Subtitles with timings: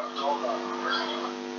[0.00, 1.49] Don't know.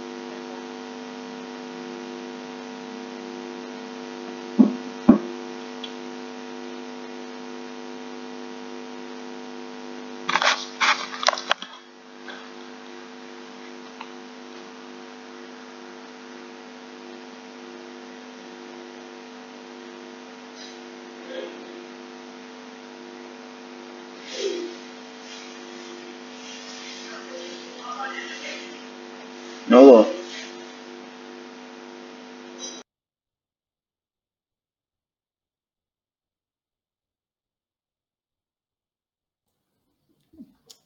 [29.72, 30.04] Nopo?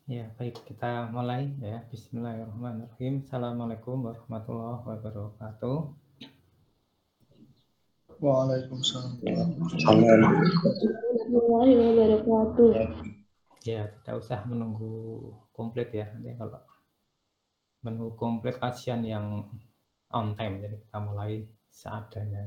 [0.06, 1.82] Ya, baik kita mulai ya.
[1.90, 3.26] Bismillahirrahmanirrahim.
[3.26, 5.78] Assalamualaikum warahmatullahi wabarakatuh.
[8.22, 9.18] Waalaikumsalam.
[9.82, 12.70] warahmatullahi wabarakatuh.
[13.66, 16.06] Ya, tidak usah menunggu komplit ya.
[16.14, 16.62] Nanti kalau
[17.86, 19.46] menunggu komplit kasihan yang
[20.10, 20.58] on time.
[20.66, 22.42] Jadi kita mulai seadanya.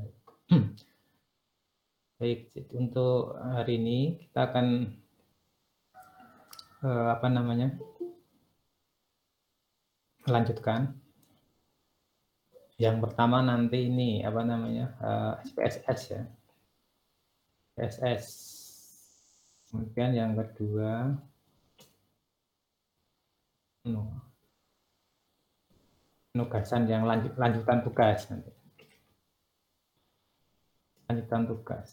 [2.19, 4.91] Baik, untuk hari ini kita akan
[6.83, 7.71] eh, apa namanya
[10.27, 10.99] melanjutkan
[12.79, 16.23] yang pertama nanti ini apa namanya eh, SPSS ya
[17.75, 18.25] SPSS
[19.71, 21.15] kemudian yang kedua
[23.87, 24.28] anu,
[26.39, 28.47] penugasan yang lanjut lanjutan tugas nanti.
[31.11, 31.89] Lanjutan tugas.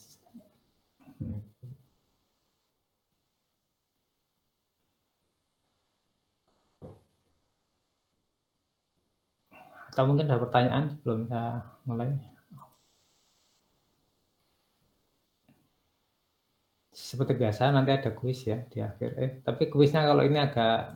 [9.91, 11.45] Atau mungkin ada pertanyaan sebelum kita
[11.90, 12.14] mulai?
[16.95, 19.11] Seperti biasa nanti ada kuis ya di akhir.
[19.18, 20.95] Eh tapi kuisnya kalau ini agak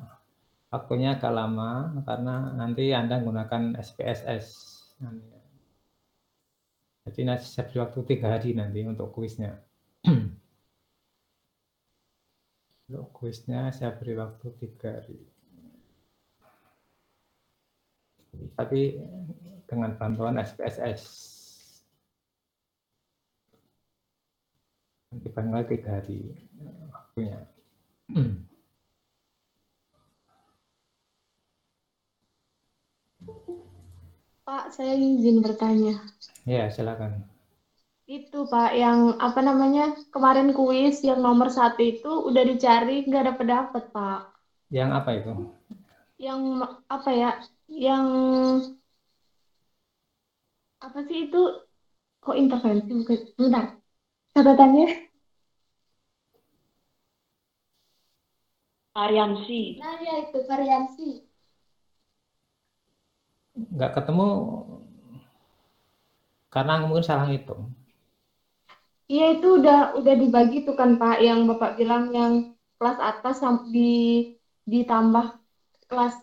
[0.71, 4.47] waktunya agak lama karena nanti anda menggunakan SPSS
[7.11, 9.59] jadi nanti saya beri waktu tiga hari nanti untuk kuisnya
[12.87, 15.19] untuk kuisnya saya beri waktu tiga hari
[18.55, 18.95] tapi
[19.67, 21.03] dengan bantuan SPSS.
[25.11, 26.31] Nanti tanggal tiga hari
[26.91, 27.39] waktunya.
[34.51, 35.95] Pak, saya izin bertanya.
[36.43, 37.23] Ya, silakan.
[38.11, 43.47] Itu Pak, yang apa namanya kemarin kuis yang nomor satu itu udah dicari nggak dapet
[43.47, 44.35] dapet Pak.
[44.75, 45.33] Yang apa itu?
[46.19, 46.41] Yang
[46.91, 47.31] apa ya?
[47.71, 48.07] Yang
[50.83, 51.43] apa sih itu?
[52.19, 53.19] Kok intervensi bukan?
[53.39, 53.65] Bentar.
[54.35, 54.87] Catatannya?
[58.99, 59.79] Ariansi.
[59.79, 61.30] Nah ya itu variansi.
[63.69, 64.29] Nggak ketemu
[66.51, 67.63] karena mungkin salah hitung.
[69.13, 72.33] Iya itu udah udah dibagi tuh kan Pak, yang Bapak bilang yang
[72.79, 73.37] kelas atas
[73.75, 73.91] di
[74.73, 75.27] ditambah
[75.91, 76.15] kelas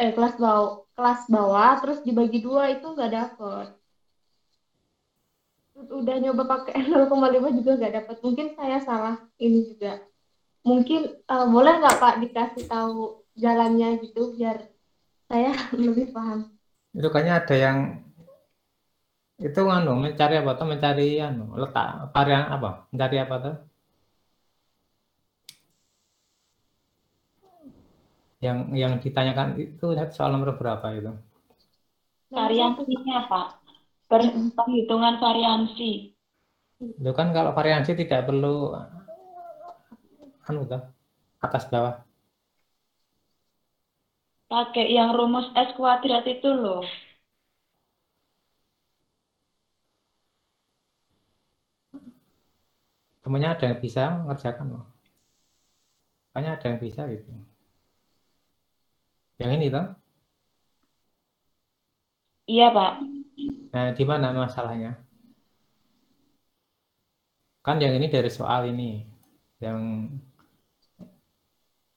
[0.00, 3.66] eh kelas bawah kelas bawah terus dibagi dua itu nggak dapet.
[6.00, 8.16] Udah nyoba pakai 0,5 juga nggak dapet.
[8.24, 9.92] Mungkin saya salah ini juga.
[10.68, 11.00] Mungkin
[11.32, 14.58] eh, boleh nggak Pak dikasih tahu jalannya gitu biar
[15.30, 15.52] saya
[15.86, 16.59] lebih paham.
[16.98, 17.76] Itu kayaknya ada yang
[19.46, 20.66] itu anu mencari apa tuh?
[20.72, 22.68] Mencari anu letak varian apa?
[22.92, 23.54] Mencari apa tuh?
[28.40, 29.86] Yang yang ditanyakan itu
[30.16, 31.12] soal nomor berapa itu?
[32.32, 33.46] Variansinya, Pak.
[34.10, 35.90] Per- Perhitungan variansi.
[36.80, 38.72] itu kan kalau variansi tidak perlu
[40.48, 40.82] anu tuh
[41.44, 41.94] atas bawah
[44.50, 46.82] Pakai yang rumus S kuadrat itu loh.
[53.30, 54.84] temennya ada yang bisa mengerjakan loh.
[56.34, 57.30] Kayaknya ada yang bisa gitu.
[59.38, 59.86] Yang ini tuh
[62.50, 62.92] Iya, Pak.
[63.70, 64.98] nah di mana masalahnya?
[67.62, 69.06] Kan yang ini dari soal ini.
[69.62, 69.78] Yang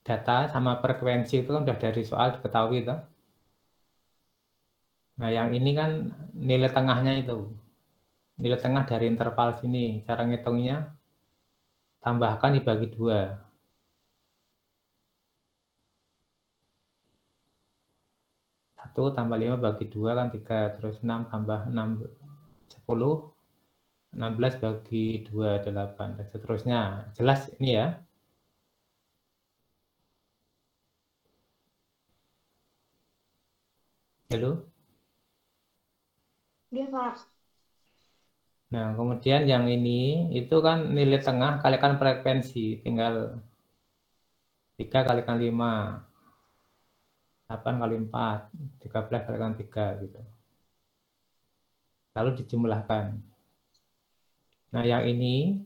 [0.08, 2.98] data sama frekuensi itu kan udah dari soal diketahui tuh
[5.18, 5.90] nah yang ini kan
[6.48, 7.38] nilai tengahnya itu.
[8.42, 9.84] Nilai tengah dari interval sini.
[10.06, 10.76] Cara ngitungnya
[12.04, 13.20] tambahkan dibagi dua.
[18.78, 21.88] Satu tambah lima bagi dua kan tiga terus enam tambah enam
[22.74, 23.14] sepuluh.
[24.16, 26.80] Enam belas bagi dua delapan dan seterusnya.
[27.18, 27.86] Jelas ini ya
[34.34, 34.66] Halo?
[36.72, 37.14] Iya, Pak.
[38.74, 43.14] Nah, kemudian yang ini itu kan nilai tengah kalikan frekuensi, tinggal
[44.74, 46.02] 3 kalikan 5,
[47.46, 48.50] 8 kali 4,
[48.82, 50.18] 13 kalikan 3 gitu.
[52.18, 53.06] Lalu dijumlahkan.
[54.74, 55.62] Nah, yang ini,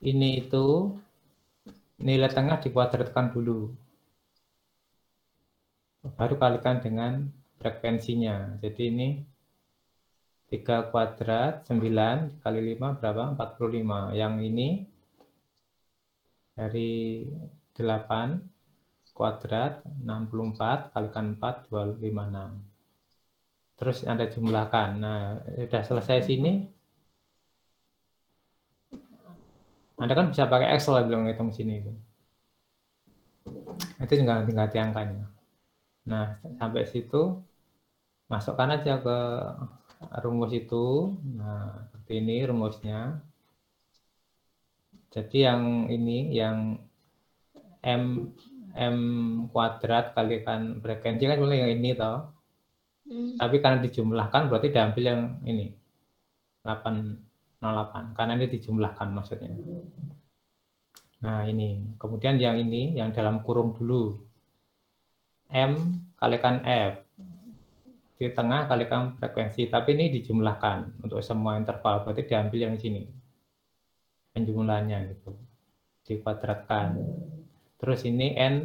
[0.00, 0.96] ini itu
[2.00, 3.68] nilai tengah dikuadratkan dulu.
[6.16, 8.60] Baru kalikan dengan frekuensinya.
[8.60, 9.08] Jadi ini
[10.46, 13.34] 3 kuadrat 9 kali 5 berapa?
[13.34, 14.14] 45.
[14.14, 14.68] Yang ini
[16.54, 17.26] dari
[17.74, 18.40] 8
[19.16, 22.76] kuadrat 64 kalikan 4 256.
[23.76, 24.88] Terus Anda jumlahkan.
[24.96, 26.64] Nah, sudah selesai sini.
[29.96, 31.92] Anda kan bisa pakai Excel bilang ngitung sini itu.
[34.00, 35.35] Itu tinggal tinggal angkanya.
[36.06, 37.42] Nah, sampai situ
[38.30, 39.18] masukkan aja ke
[40.22, 41.14] rumus itu.
[41.34, 43.20] Nah, seperti ini rumusnya.
[45.10, 46.78] Jadi yang ini yang
[47.82, 48.34] M
[48.76, 48.98] M
[49.48, 52.28] kuadrat kalikan frekuensi kan mulai yang ini toh.
[53.06, 53.38] Hmm.
[53.38, 55.72] Tapi karena dijumlahkan berarti diambil yang ini.
[56.66, 59.54] 808 karena ini dijumlahkan maksudnya.
[61.22, 61.96] Nah, ini.
[61.96, 64.25] Kemudian yang ini yang dalam kurung dulu.
[65.50, 67.06] M kalikan F
[68.16, 73.04] di tengah kalikan frekuensi, tapi ini dijumlahkan untuk semua interval, berarti diambil yang sini.
[74.32, 75.36] Penjumlahannya gitu.
[76.08, 76.96] Dikuadratkan.
[77.76, 78.64] Terus ini N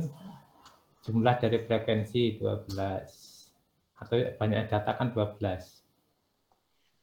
[1.03, 3.99] jumlah dari frekuensi 12.
[3.99, 5.83] Atau banyak data kan 12.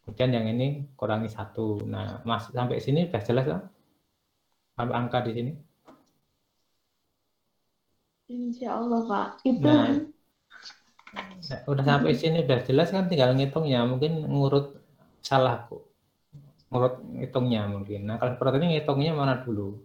[0.09, 1.85] Kemudian yang ini kurangi satu.
[1.85, 3.61] Nah, mas sampai sini sudah jelas kan?
[4.81, 5.53] Angka di sini?
[8.29, 9.29] Insya Allah Pak.
[9.45, 9.97] Itu nah,
[11.49, 13.81] Nah, udah sampai sini udah jelas kan tinggal ngitungnya.
[13.89, 14.77] Mungkin ngurut
[15.25, 15.89] salah kok
[16.69, 18.05] ngurut hitungnya mungkin.
[18.05, 19.81] Nah kalau seperti ini ngitungnya mana dulu?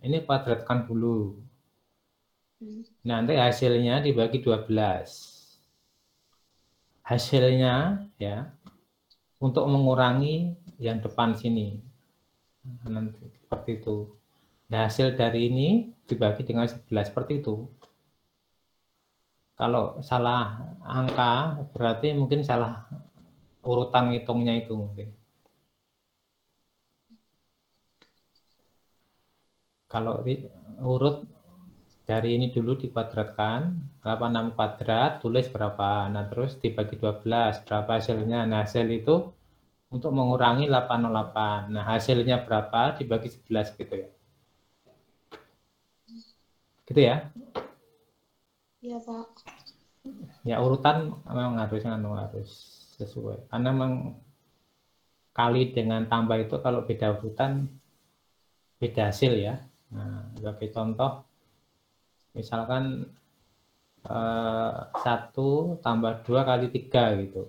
[0.00, 1.36] Ini kuadratkan dulu.
[3.04, 4.72] Nanti hasilnya dibagi 12
[7.04, 8.48] hasilnya ya
[9.36, 11.76] untuk mengurangi yang depan sini.
[12.88, 14.08] Nanti seperti itu
[14.70, 15.68] nah, hasil dari ini
[16.08, 17.54] dibagi dengan 11 seperti itu
[19.60, 20.42] kalau salah
[20.98, 21.32] angka
[21.74, 22.72] berarti mungkin salah
[23.70, 25.08] urutan hitungnya itu mungkin.
[29.92, 30.14] Kalau
[30.92, 31.16] urut
[32.10, 33.60] dari ini dulu dikuadratkan,
[34.04, 35.90] 86 kuadrat, tulis berapa.
[36.12, 38.40] Nah, terus dibagi 12, berapa hasilnya.
[38.50, 39.14] Nah, hasil itu
[39.94, 41.60] untuk mengurangi 808.
[41.74, 44.08] Nah, hasilnya berapa dibagi 11 gitu ya.
[46.84, 47.16] Gitu ya.
[48.84, 49.26] Iya Pak.
[50.44, 52.50] Ya urutan memang harus anu, harus
[53.00, 53.48] sesuai.
[53.48, 53.92] Karena memang
[55.34, 57.66] kali dengan tambah itu kalau beda urutan
[58.78, 59.54] beda hasil ya.
[59.94, 61.12] Nah, sebagai contoh,
[62.36, 62.84] misalkan
[64.04, 64.72] eh,
[65.04, 67.48] satu tambah dua kali tiga gitu.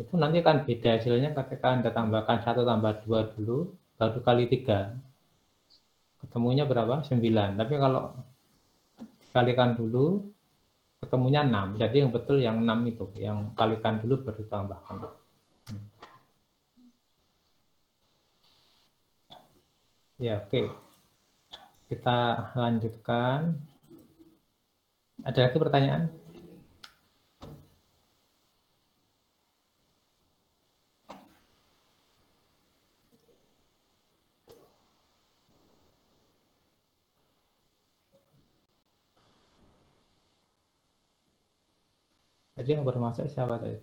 [0.00, 3.58] Itu nanti kan beda hasilnya ketika Anda tambahkan satu tambah dua dulu,
[4.00, 4.78] baru kali tiga.
[6.30, 7.02] Ketemunya berapa?
[7.02, 7.58] Sembilan.
[7.58, 8.14] Tapi kalau
[9.34, 10.30] kalikan dulu
[11.00, 15.86] ketemunya 6 jadi yang betul yang 6 itu yang kalikan dulu baru tambahkan hmm.
[20.20, 20.66] ya oke okay.
[21.88, 23.56] kita lanjutkan
[25.24, 26.12] ada lagi pertanyaan
[42.60, 43.80] Jadi yang bermasak siapa tadi?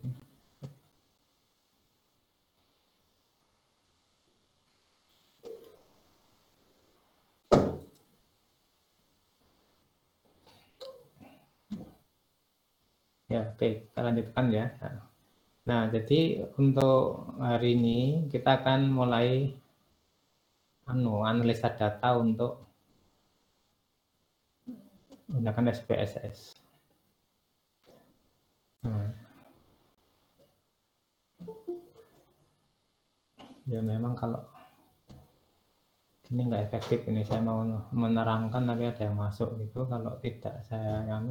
[13.34, 14.66] Ya, oke, kita lanjutkan ya.
[15.66, 19.58] Nah, jadi untuk hari ini kita akan mulai
[20.86, 22.62] anu, analisa data untuk
[25.26, 26.67] menggunakan SPSS.
[33.68, 34.40] Ya memang kalau
[36.32, 39.88] ini nggak efektif ini saya mau menerangkan tapi ada yang masuk gitu.
[39.88, 41.24] Kalau tidak saya yang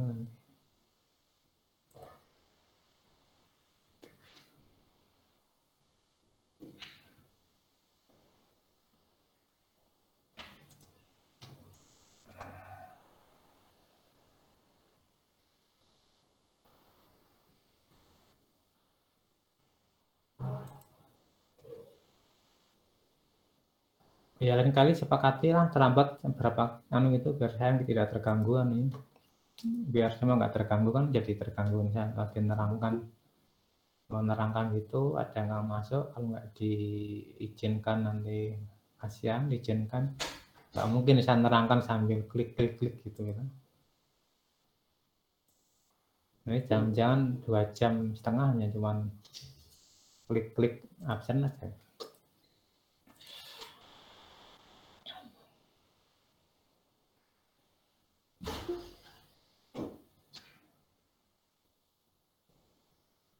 [24.47, 26.63] Ya lain kali sepakati lah terlambat berapa
[26.95, 28.89] anu itu biar saya tidak terganggu anu ini.
[29.93, 32.93] Biar semua nggak terganggu kan jadi terganggu misalnya lagi nerangkan.
[34.07, 38.55] Mau nerangkan gitu ada nggak masuk kalau nggak diizinkan nanti
[38.95, 40.15] kasihan diizinkan.
[40.71, 43.47] Nggak mungkin bisa nerangkan sambil klik klik klik gitu ya kan.
[46.47, 49.11] Ini jangan-jangan dua jam setengahnya cuman
[50.31, 51.67] klik klik absen aja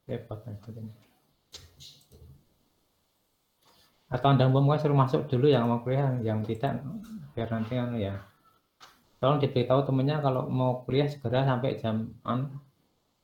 [0.08, 0.90] repot ini.
[4.08, 6.80] atau anda mau suruh masuk dulu yang mau kuliah yang tidak
[7.36, 8.16] biar nanti kan ya.
[9.20, 12.56] Tolong diberitahu temennya kalau mau kuliah segera sampai jam an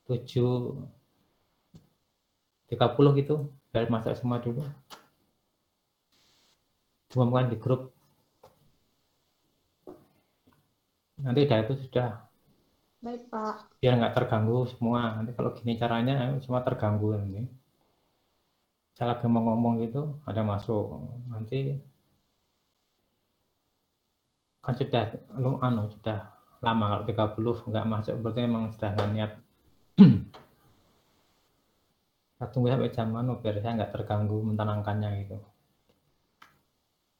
[0.04, 0.28] 7
[2.68, 4.60] 30 gitu biar masuk semua dulu.
[7.08, 7.94] Diumumkan di grup.
[11.16, 12.28] Nanti dah itu sudah
[13.04, 13.54] Baik, Pak.
[13.84, 15.12] biar nggak terganggu semua.
[15.12, 17.44] Nanti kalau gini caranya semua terganggu nanti.
[18.96, 20.84] Saya lagi mau ngomong gitu ada masuk.
[21.28, 21.76] Nanti
[24.64, 25.04] kan sudah
[25.36, 26.18] lu anu sudah
[26.64, 29.30] lama kalau 30 nggak masuk berarti emang sudah nggak niat.
[32.40, 35.36] Saya tunggu sampai jam anu biar saya nggak terganggu menenangkannya gitu.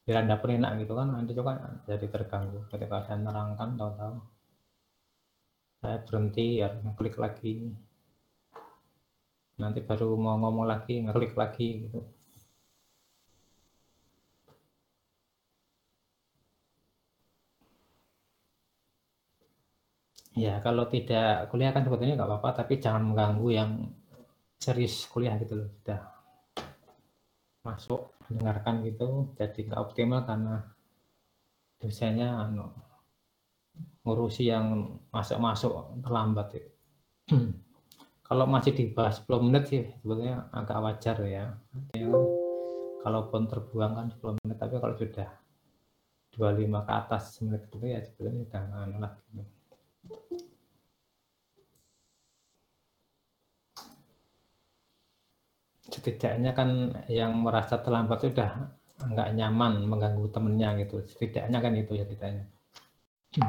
[0.08, 1.52] Biar anda enak gitu kan nanti juga
[1.84, 4.33] jadi terganggu ketika saya menerangkan tahu-tahu
[5.84, 7.60] saya berhenti ya klik lagi.
[9.60, 12.00] Nanti baru mau ngomong lagi ngeklik lagi gitu.
[20.34, 23.70] Ya kalau tidak kuliah kan sebetulnya nggak apa-apa tapi jangan mengganggu yang
[24.56, 25.68] serius kuliah gitu loh.
[25.68, 26.00] Sudah
[27.60, 28.00] masuk
[28.32, 30.64] mendengarkan gitu jadi nggak optimal karena
[31.76, 32.72] dosennya anu,
[34.04, 36.70] ngurusi yang masuk-masuk terlambat itu.
[38.24, 41.44] kalau masih dibahas 10 menit sih sebetulnya agak wajar ya.
[41.76, 42.24] Artinya kan,
[43.04, 45.28] kalaupun terbuang kan 10 menit, tapi kalau sudah
[46.34, 49.42] 25 ke atas menit itu ya sebetulnya sudah anu lagi.
[55.84, 58.50] Setidaknya kan yang merasa terlambat sudah
[59.04, 61.04] nggak nyaman mengganggu temennya gitu.
[61.06, 62.44] Setidaknya kan itu ya setidaknya.
[63.34, 63.42] Jadi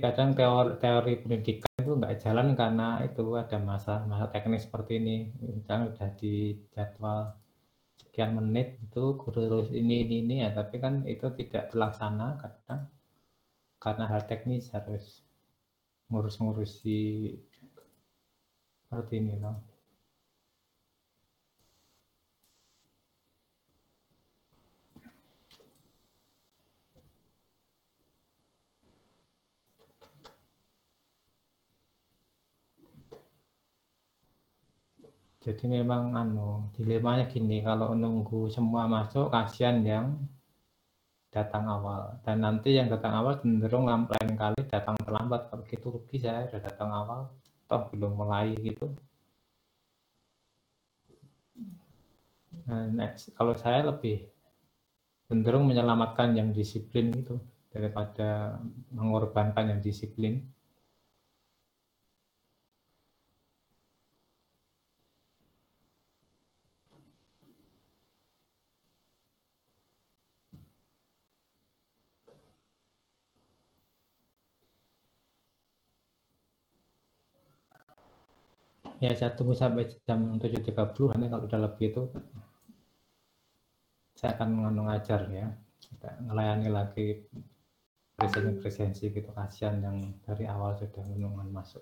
[0.00, 5.16] kadang teori, teori pendidikan itu nggak jalan karena itu ada masa-masa teknis seperti ini.
[5.40, 7.36] Misalnya udah di jadwal
[8.00, 12.82] sekian menit itu guru ini ini ini ya, tapi kan itu tidak terlaksana kadang
[13.82, 15.04] karena hal teknis harus
[16.10, 17.00] ngurus-ngurusi
[18.82, 19.56] seperti ini loh.
[35.40, 40.20] Jadi memang anu dilemanya gini, kalau nunggu semua masuk kasihan yang
[41.32, 42.20] datang awal.
[42.26, 45.48] Dan nanti yang datang awal cenderung lain kali datang terlambat.
[45.48, 47.20] Kalau gitu rugi saya sudah datang awal
[47.70, 48.92] toh belum mulai gitu.
[52.66, 53.32] Nah, next.
[53.32, 54.26] Kalau saya lebih
[55.30, 57.38] cenderung menyelamatkan yang disiplin itu
[57.70, 58.58] daripada
[58.90, 60.42] mengorbankan yang disiplin
[79.00, 82.02] ya saya tunggu sampai jam 7.30 nanti kalau udah lebih itu
[84.20, 85.48] saya akan mengandung ajar ya.
[85.80, 87.06] Kita ngelayani lagi
[88.20, 91.80] presensi-presensi gitu kasihan yang dari awal sudah menunggu masuk.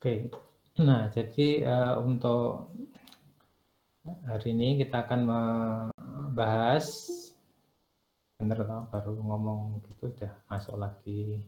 [0.00, 0.32] Oke,
[0.80, 2.72] nah jadi uh, untuk
[4.04, 6.86] hari ini kita akan membahas
[8.40, 11.44] bener baru ngomong gitu udah masuk lagi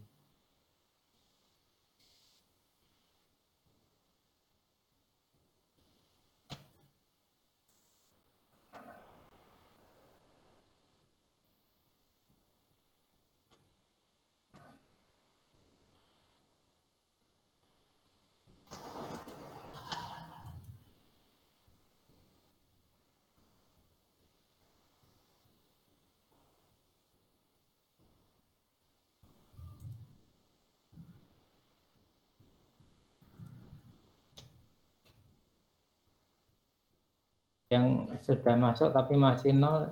[37.72, 39.88] Yang sudah masuk tapi masih nol,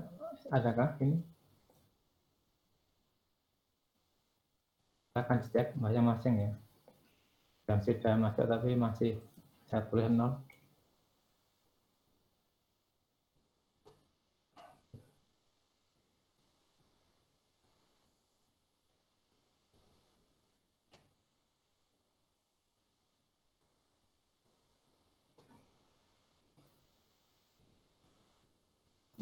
[0.53, 1.17] adakah ini?
[5.09, 6.53] Kita akan cek masing-masing ya.
[7.73, 9.17] Yang sudah masuk tapi masih
[9.65, 10.37] saya tulis nol.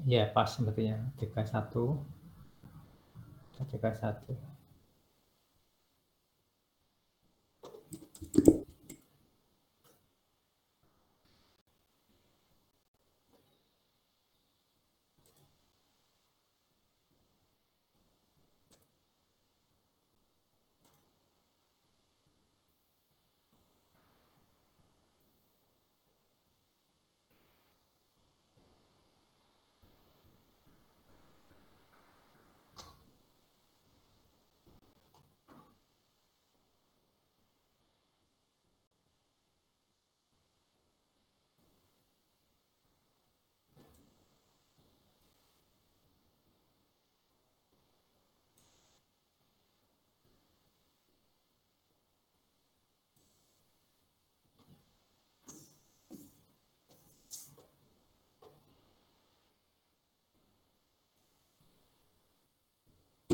[0.09, 2.01] Ya, pas sepertinya 31.
[3.61, 4.58] 31.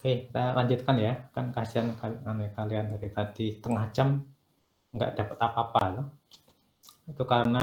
[0.00, 1.12] Oke, kita lanjutkan ya.
[1.28, 1.92] Kan kasihan
[2.56, 4.16] kalian dari tadi setengah jam
[4.96, 6.06] nggak dapat apa-apa loh.
[7.04, 7.60] Itu karena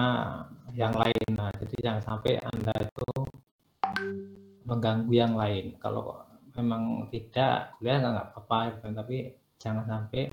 [0.77, 1.33] yang lain.
[1.33, 3.09] Nah, jadi jangan sampai Anda itu
[4.69, 5.81] mengganggu yang lain.
[5.81, 8.85] Kalau memang tidak, kuliah nggak apa-apa, gitu.
[8.93, 9.17] tapi
[9.57, 10.29] jangan sampai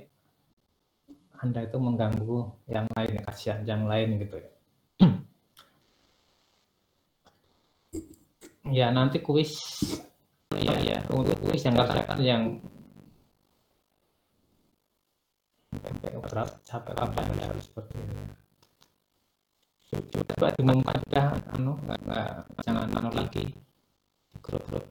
[1.40, 4.50] Anda itu mengganggu yang lain, ya, kasihan yang lain gitu ya.
[8.84, 9.56] ya nanti kuis
[10.58, 12.42] ya ya untuk kuis yang katakan yang
[16.24, 18.24] berat capek kapan ya harus seperti ini.
[20.34, 23.54] Coba diumumkan sudah anu nggak jangan anu lagi.
[24.34, 24.82] Di grup-grup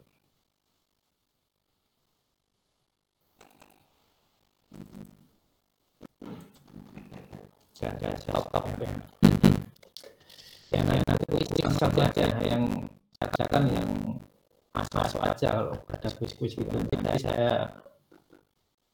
[7.83, 8.63] ya ya stop stop.
[10.71, 12.63] Ya ya nanti kuis yang satu aja yang
[13.19, 13.89] katakan yang
[15.13, 16.69] masuk-masuk aja kalau ada kuis-kuis gitu.
[16.73, 17.69] Nanti saya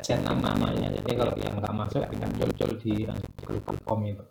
[0.03, 0.91] share nama-namanya.
[0.99, 3.07] Jadi kalau yang nggak masuk tinggal muncul di
[3.43, 4.25] grup form itu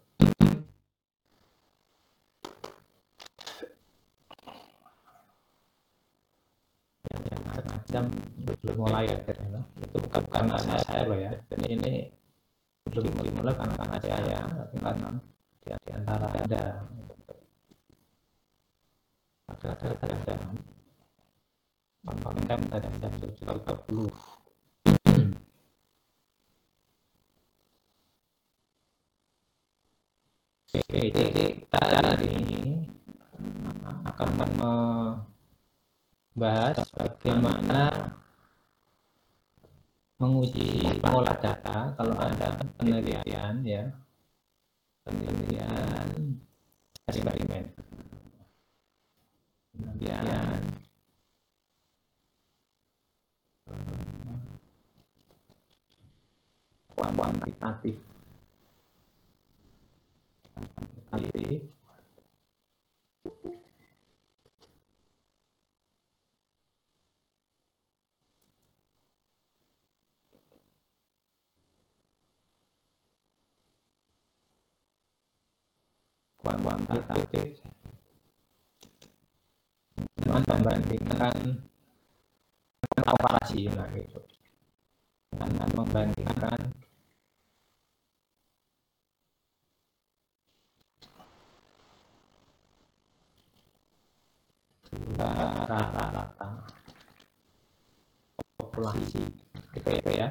[57.68, 57.96] kuantitatif
[76.40, 77.58] kuantitatif
[83.76, 84.20] nah gitu
[85.34, 86.60] dengan membandingkan
[95.18, 95.30] dua
[95.68, 96.48] rata-rata
[98.58, 99.24] populasi
[99.74, 100.28] gitu ya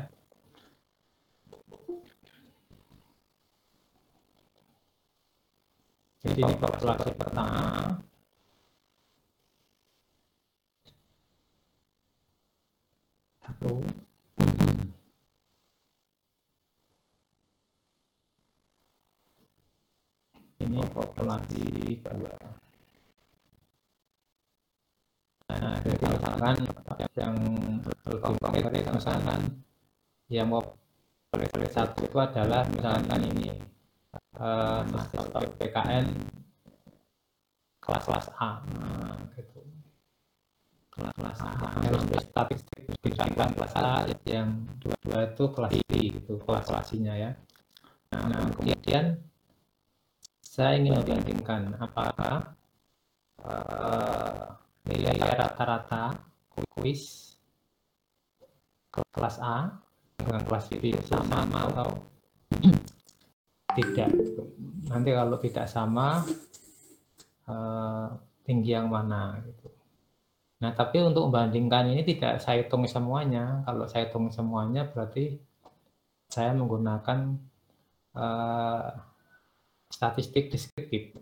[6.37, 7.97] jadi ini populasi pertama.
[13.41, 13.81] Satu.
[20.61, 21.65] Ini populasi
[22.05, 22.37] kedua.
[25.49, 26.55] Nah, jadi misalkan
[27.17, 27.35] yang
[28.21, 29.41] konkret misalkan
[30.29, 30.61] yang mau
[31.73, 33.57] satu itu adalah misalkan ini
[34.37, 36.05] eh, mahasiswa PKN
[37.81, 39.61] kelas-kelas A nah, gitu.
[40.93, 41.49] kelas-kelas A
[41.81, 47.31] harus statistik bidang kelas A yang dua-dua itu kelas B gitu kelas-kelasnya ya
[48.11, 49.19] nah kemudian
[50.41, 52.55] saya ingin membandingkan apakah
[53.45, 54.43] eh,
[54.87, 56.15] nilai rata-rata
[56.73, 57.35] kuis
[58.91, 59.69] kelas A
[60.17, 62.01] dengan kelas B sama atau
[63.77, 64.09] tidak.
[64.89, 66.25] Nanti kalau tidak sama
[67.45, 68.07] eh,
[68.41, 69.69] tinggi yang mana gitu.
[70.57, 73.61] Nah tapi untuk membandingkan ini tidak saya hitung semuanya.
[73.69, 75.37] Kalau saya hitung semuanya berarti
[76.25, 77.37] saya menggunakan
[78.17, 78.89] eh,
[79.93, 81.13] statistik deskriptif.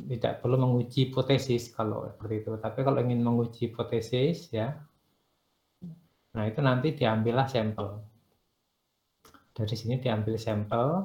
[0.00, 2.52] Tidak perlu menguji hipotesis kalau seperti itu.
[2.56, 4.72] Tapi kalau ingin menguji hipotesis ya,
[6.32, 8.00] nah itu nanti diambillah sampel.
[9.52, 11.04] Dari sini diambil sampel,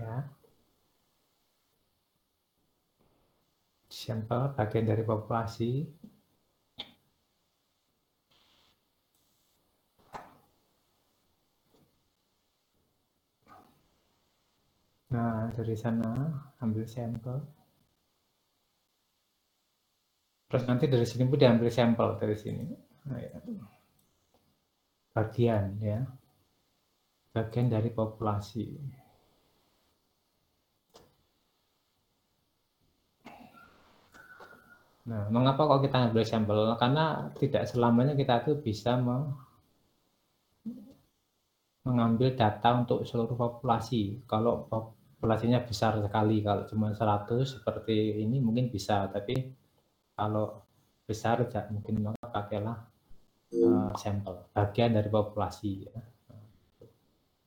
[0.00, 0.14] ya,
[3.90, 5.70] sampel bagian dari populasi.
[15.10, 16.10] Nah, dari sana
[16.62, 17.38] ambil sampel.
[20.48, 22.64] Terus nanti dari sini pun diambil sampel dari sini.
[23.10, 23.34] Nah, ya.
[25.14, 25.98] Bagian ya.
[27.34, 28.66] Bagian dari populasi.
[35.10, 36.58] Nah, mengapa kok kita ambil sampel?
[36.78, 38.94] Karena tidak selamanya kita itu bisa
[41.82, 44.22] mengambil data untuk seluruh populasi.
[44.30, 49.36] Kalau populasinya besar sekali kalau cuma 100 seperti ini mungkin bisa tapi
[50.16, 50.64] kalau
[51.04, 52.78] besar tidak mungkin maka pakailah
[53.52, 56.00] uh, sampel bagian dari populasi ya.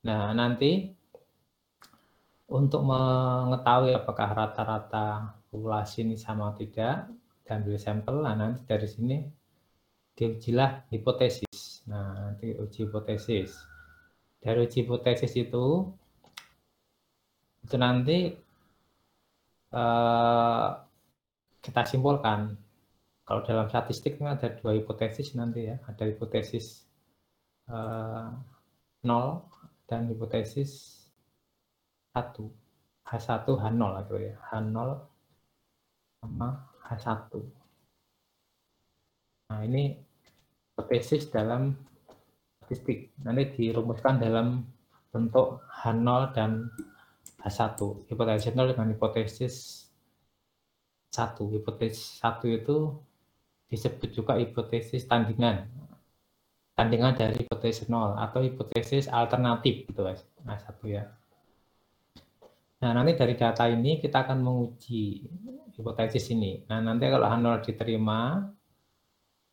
[0.06, 0.86] nah nanti
[2.46, 7.10] untuk mengetahui apakah rata-rata populasi ini sama tidak
[7.44, 9.16] diambil sampel nah nanti dari sini
[10.14, 11.84] diujilah hipotesis.
[11.90, 13.50] Nah nanti uji hipotesis.
[14.38, 15.66] Dari uji hipotesis itu
[17.64, 18.32] itu nanti
[19.74, 20.68] uh,
[21.60, 22.54] kita simpulkan.
[23.24, 25.76] Kalau dalam statistik ada dua hipotesis nanti ya.
[25.84, 26.86] Ada hipotesis
[27.68, 28.30] uh,
[29.04, 29.44] nol
[29.90, 31.02] dan hipotesis
[32.14, 32.48] satu.
[33.04, 34.34] H1 H0 gitu ya.
[34.48, 34.88] H0
[36.24, 37.32] sama H1
[39.50, 39.96] nah ini
[40.74, 41.78] hipotesis dalam
[42.64, 43.12] statistik.
[43.20, 44.64] Nanti dirumuskan dalam
[45.12, 46.72] bentuk H0 dan
[47.44, 49.54] H1 hipotesis 0 dengan hipotesis
[51.12, 52.76] 1 hipotesis 1 itu
[53.70, 55.68] disebut juga hipotesis tandingan.
[56.74, 61.06] Tandingan dari hipotesis 0 atau hipotesis alternatif gitu guys nah ya.
[62.82, 65.30] Nah nanti dari data ini kita akan menguji
[65.74, 66.62] hipotesis ini.
[66.70, 68.42] Nah nanti kalau H0 diterima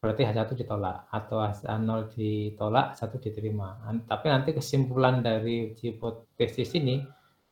[0.01, 1.09] berarti H1 ditolak.
[1.09, 3.77] Atau H0 ditolak H1 diterima.
[4.05, 7.01] Tapi nanti kesimpulan dari hipotesis ini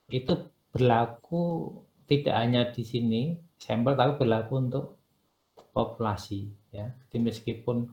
[0.10, 0.34] itu
[0.73, 1.73] berlaku
[2.10, 3.21] tidak hanya di sini
[3.58, 4.86] sampel tapi berlaku untuk
[5.73, 6.89] populasi ya.
[6.89, 7.86] Jadi meskipun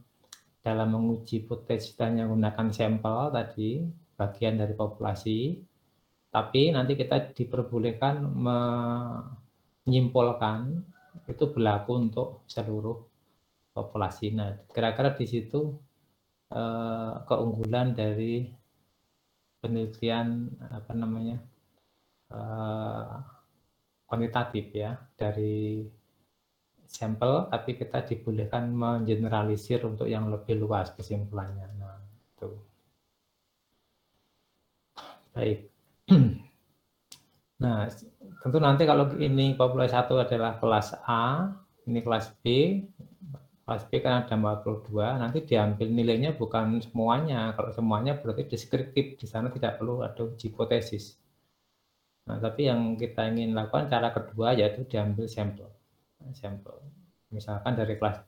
[0.65, 3.85] dalam menguji hipotesis hanya menggunakan sampel tadi
[4.17, 5.61] bagian dari populasi
[6.37, 8.29] tapi nanti kita diperbolehkan
[9.87, 10.83] menyimpulkan
[11.31, 12.99] itu berlaku untuk seluruh
[13.72, 14.35] populasi.
[14.35, 15.72] Nah, kira-kira di situ
[16.53, 18.46] eh, keunggulan dari
[19.62, 21.38] penelitian apa namanya
[22.27, 23.16] Eh,
[24.07, 25.83] kuantitatif ya dari
[26.87, 31.66] sampel, tapi kita dibolehkan mengeneralisir untuk yang lebih luas kesimpulannya.
[31.79, 31.99] Nah,
[32.35, 32.51] itu.
[35.35, 35.59] Baik.
[37.57, 37.88] Nah,
[38.42, 41.51] tentu nanti kalau ini populasi satu adalah kelas A,
[41.87, 42.79] ini kelas B,
[43.66, 47.55] kelas B kan ada 42, nanti diambil nilainya bukan semuanya.
[47.59, 51.18] Kalau semuanya berarti deskriptif, di sana tidak perlu ada hipotesis.
[52.27, 55.70] Nah, tapi yang kita ingin lakukan cara kedua yaitu diambil sampel.
[56.35, 56.75] Sampel.
[57.31, 58.18] Misalkan dari kelas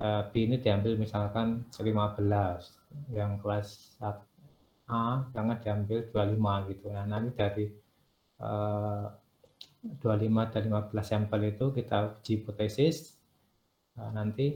[0.00, 3.96] eh, B ini diambil misalkan 15, yang kelas
[4.88, 6.86] A jangan diambil 25 gitu.
[6.88, 7.64] Nah, nanti dari
[8.38, 9.98] 25
[10.54, 13.18] dan 15 sampel itu kita uji hipotesis.
[13.98, 14.54] Nah, nanti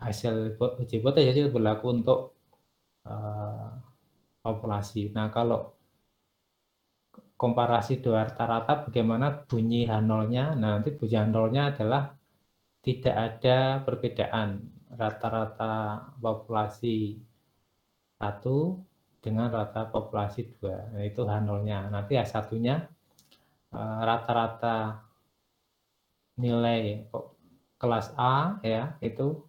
[0.00, 2.36] hasil uji hipotesis itu berlaku untuk
[3.08, 3.72] uh,
[4.44, 5.12] populasi.
[5.12, 5.72] Nah, kalau
[7.40, 10.52] komparasi dua rata-rata bagaimana bunyi H0-nya?
[10.60, 12.12] Nah, nanti bunyi H0-nya adalah
[12.84, 14.60] tidak ada perbedaan
[14.92, 17.16] rata-rata populasi
[18.20, 18.76] satu
[19.20, 20.90] dengan rata populasi dua.
[20.96, 21.92] Nah, itu H0-nya.
[21.92, 22.76] Nanti H1-nya
[23.76, 25.04] eh, rata-rata
[26.40, 27.04] nilai
[27.76, 29.44] kelas A ya itu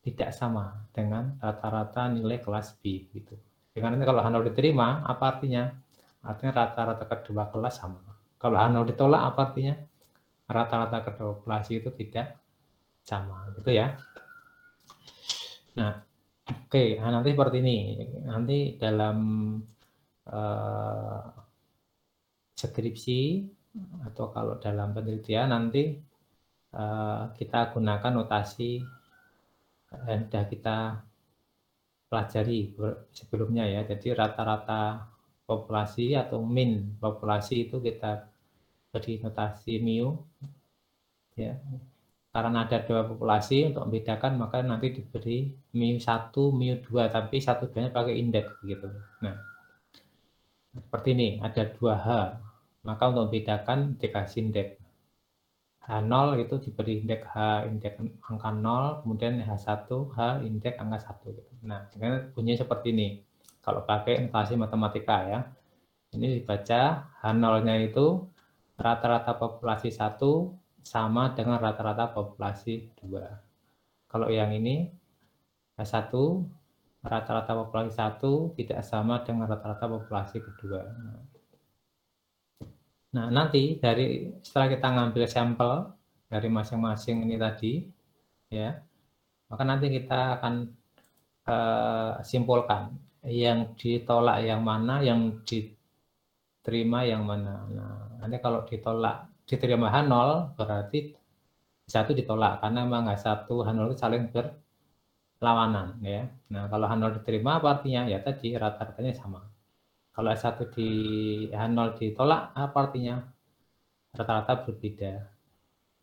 [0.00, 3.36] tidak sama dengan rata-rata nilai kelas B gitu.
[3.70, 5.70] Dengan nanti kalau H0 diterima, apa artinya?
[6.24, 8.00] Artinya rata-rata kedua kelas sama.
[8.40, 9.76] Kalau H0 ditolak apa artinya?
[10.50, 12.40] Rata-rata kedua kelas itu tidak
[13.04, 13.94] sama, gitu ya.
[15.78, 16.02] Nah,
[16.50, 17.78] oke, nah, nanti seperti ini.
[18.26, 19.18] Nanti dalam
[20.28, 21.22] uh,
[22.54, 23.22] skripsi
[24.10, 25.94] atau kalau dalam penelitian nanti
[26.74, 28.82] uh, kita gunakan notasi
[29.90, 30.78] yang sudah kita
[32.10, 32.74] pelajari
[33.14, 33.86] sebelumnya ya.
[33.86, 35.06] Jadi rata-rata
[35.46, 38.26] populasi atau min populasi itu kita
[38.90, 40.14] beri notasi mu
[41.38, 41.54] ya
[42.30, 47.66] karena ada dua populasi untuk membedakan maka nanti diberi mu satu mu dua tapi satu
[47.70, 48.86] duanya pakai indeks gitu
[49.18, 49.34] nah
[50.70, 52.08] seperti ini ada dua h
[52.86, 54.78] maka untuk membedakan dikasih indeks
[55.80, 57.98] H0 itu diberi indeks H indeks
[58.30, 61.50] angka 0 kemudian H1 H indeks angka 1 gitu.
[61.66, 61.90] nah
[62.30, 63.08] bunyinya seperti ini
[63.60, 65.40] kalau pakai notasi matematika ya.
[66.10, 68.26] Ini dibaca H0-nya itu
[68.74, 70.18] rata-rata populasi 1
[70.82, 74.10] sama dengan rata-rata populasi 2.
[74.10, 74.90] Kalau yang ini
[75.78, 76.12] H1
[77.00, 80.82] rata-rata populasi 1 tidak sama dengan rata-rata populasi kedua.
[83.10, 85.72] Nah, nanti dari setelah kita ngambil sampel
[86.30, 87.82] dari masing-masing ini tadi
[88.52, 88.76] ya,
[89.50, 90.54] maka nanti kita akan
[91.50, 92.94] uh, simpulkan
[93.26, 97.66] yang ditolak yang mana, yang diterima yang mana.
[97.66, 101.10] Nah, nanti kalau ditolak, diterima H0 berarti
[101.90, 106.30] satu ditolak karena memang H1 H0 itu saling berlawanan ya.
[106.54, 108.06] Nah, kalau H0 diterima apa artinya?
[108.06, 109.42] Ya tadi rata-ratanya sama.
[110.14, 110.88] Kalau H1 di
[111.50, 113.18] H0 ditolak apa artinya?
[114.14, 115.12] Rata-rata berbeda.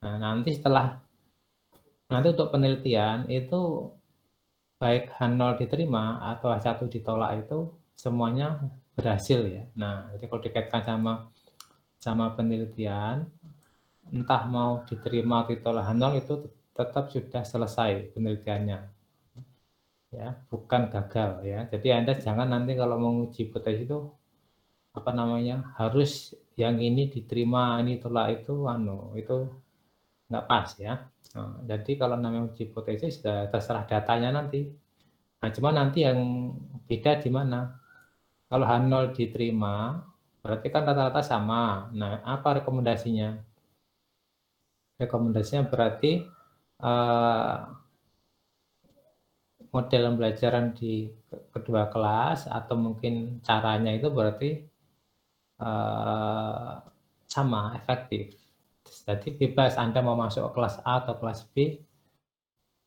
[0.04, 1.00] Nah, nanti setelah
[2.12, 3.88] nanti untuk penelitian itu
[4.76, 8.60] baik H0 diterima atau H1 ditolak itu semuanya
[8.92, 9.64] berhasil ya.
[9.80, 11.14] Nah, jadi kalau dikaitkan sama
[11.98, 13.26] sama penelitian,
[14.16, 16.34] entah mau diterima atau H0 itu
[16.78, 18.80] tetap sudah selesai penelitiannya.
[20.12, 21.60] Ya, bukan gagal ya.
[21.72, 24.00] Jadi Anda jangan nanti kalau menguji hipotesis itu
[24.98, 29.46] apa namanya harus yang ini diterima ini tolak itu anu itu
[30.30, 30.94] nggak pas ya
[31.38, 34.66] Nah, jadi kalau namanya uji hipotesis sudah terserah datanya nanti.
[35.38, 36.18] Nah, cuma nanti yang
[36.90, 37.78] beda di mana?
[38.50, 40.02] Kalau H0 diterima,
[40.42, 41.92] berarti kan rata-rata sama.
[41.94, 43.38] Nah, apa rekomendasinya?
[44.98, 46.26] Rekomendasinya berarti
[46.82, 47.58] uh,
[49.70, 51.06] model pembelajaran di
[51.54, 54.58] kedua kelas atau mungkin caranya itu berarti
[55.62, 56.82] uh,
[57.30, 58.48] sama efektif
[59.08, 61.80] jadi bebas Anda mau masuk ke kelas A atau kelas B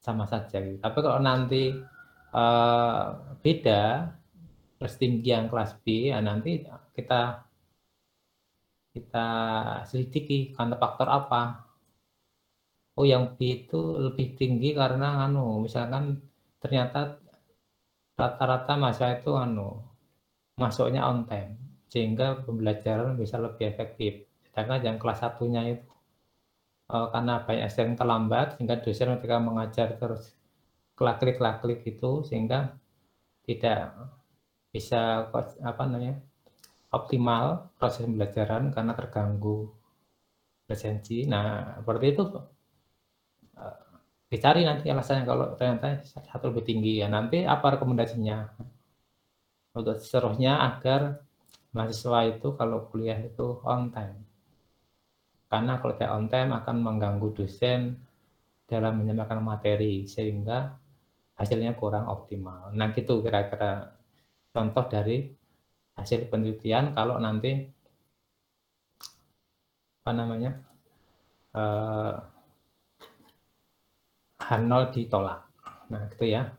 [0.00, 0.60] sama saja.
[0.60, 0.80] Gitu.
[0.80, 1.76] Tapi kalau nanti
[2.32, 3.04] uh,
[3.40, 4.12] beda
[5.24, 6.64] yang kelas B, ya nanti
[6.96, 7.44] kita
[8.96, 9.28] kita
[9.86, 11.69] selidiki karena faktor apa.
[12.98, 16.20] Oh, yang B itu lebih tinggi karena anu, misalkan
[16.62, 17.16] ternyata
[18.18, 19.80] rata-rata masa itu anu
[20.60, 21.56] masuknya on time
[21.88, 24.12] sehingga pembelajaran bisa lebih efektif.
[24.44, 25.90] Sedangkan yang kelas satunya itu
[26.92, 30.36] uh, karena banyak yang terlambat sehingga dosen ketika mengajar terus
[30.98, 32.76] kelak-klik itu sehingga
[33.48, 33.96] tidak
[34.68, 35.32] bisa
[35.64, 36.20] apa namanya
[36.92, 39.70] optimal proses pembelajaran karena terganggu
[40.68, 41.24] presensi.
[41.26, 42.22] Nah, seperti itu
[44.30, 47.02] dicari nanti alasannya kalau ternyata satu lebih tinggi.
[47.02, 48.46] Ya nanti apa rekomendasinya?
[49.74, 51.22] Untuk seterusnya agar
[51.74, 54.22] mahasiswa itu kalau kuliah itu on time.
[55.50, 57.98] Karena kalau tidak on time akan mengganggu dosen
[58.70, 60.78] dalam menyampaikan materi sehingga
[61.34, 62.70] hasilnya kurang optimal.
[62.70, 63.98] Nah gitu kira-kira
[64.54, 65.26] contoh dari
[65.98, 66.94] hasil penelitian.
[66.94, 67.66] Kalau nanti
[70.00, 70.54] apa namanya
[71.54, 72.39] uh,
[74.50, 75.46] H0 ditolak.
[75.94, 76.50] Nah, gitu ya.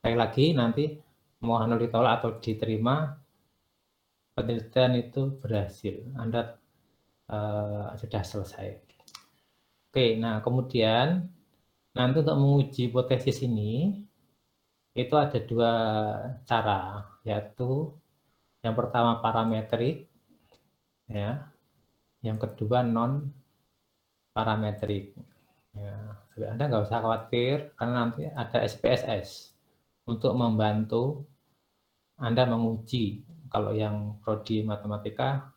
[0.00, 0.84] Sekali lagi nanti
[1.44, 3.12] mau H0 ditolak atau diterima,
[4.32, 6.00] penelitian itu berhasil.
[6.16, 6.56] Anda
[7.28, 8.68] uh, sudah selesai.
[9.90, 11.28] Oke, nah kemudian
[11.92, 14.00] nanti untuk menguji hipotesis ini
[14.94, 15.72] itu ada dua
[16.46, 17.90] cara, yaitu
[18.62, 20.06] yang pertama parametrik,
[21.10, 21.50] ya,
[22.22, 23.34] yang kedua non
[24.30, 25.14] parametrik.
[25.74, 26.09] Ya,
[26.46, 29.52] Anda nggak usah khawatir karena nanti ada SPSS
[30.06, 31.26] untuk membantu
[32.20, 33.26] Anda menguji.
[33.50, 35.50] Kalau yang prodi matematika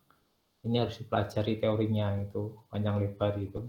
[0.65, 3.61] ini harus dipelajari teorinya itu panjang lebar itu.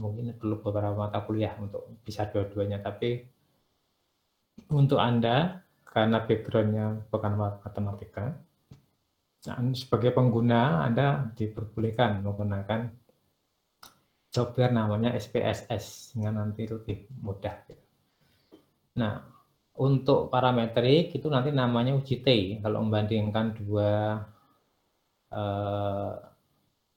[0.00, 3.22] Mungkin perlu beberapa mata kuliah untuk bisa dua-duanya, tapi
[4.72, 8.32] untuk Anda karena backgroundnya bukan matematika,
[9.76, 12.80] sebagai pengguna Anda diperbolehkan menggunakan
[14.32, 17.52] software namanya SPSS sehingga nanti lebih mudah.
[18.96, 19.14] Nah,
[19.76, 22.28] untuk parametrik itu nanti namanya uji T
[22.64, 24.20] kalau membandingkan dua
[25.28, 26.12] eh,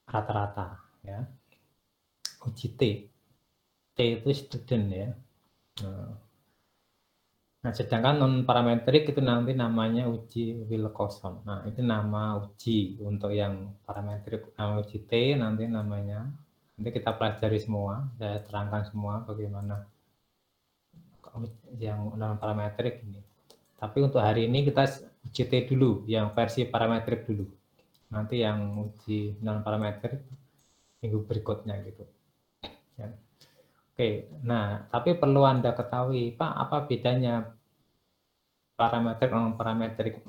[0.07, 1.19] rata-rata uh, ya.
[2.47, 2.81] Uji T.
[3.95, 5.09] T itu student ya.
[5.83, 6.11] Nah,
[7.63, 11.43] nah sedangkan non parametrik itu nanti namanya uji Wilcoxon.
[11.43, 16.44] Nah, itu nama uji untuk yang parametrik nama uji T nanti namanya
[16.75, 19.87] Nanti kita pelajari semua, saya terangkan semua bagaimana
[21.79, 23.23] yang non parametrik ini.
[23.75, 24.87] Tapi untuk hari ini kita
[25.27, 27.47] uji T dulu, yang versi parametrik dulu.
[28.11, 30.19] Nanti yang uji non parametrik
[30.99, 32.03] minggu berikutnya gitu.
[32.99, 33.11] Ya.
[33.95, 37.55] Oke, nah tapi perlu Anda ketahui, Pak, apa bedanya
[38.75, 40.19] parametrik non parametrik?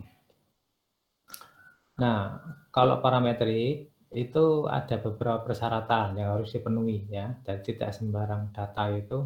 [1.96, 2.38] Nah,
[2.70, 9.18] kalau parametrik itu ada beberapa persyaratan yang harus dipenuhi ya dan tidak sembarang data itu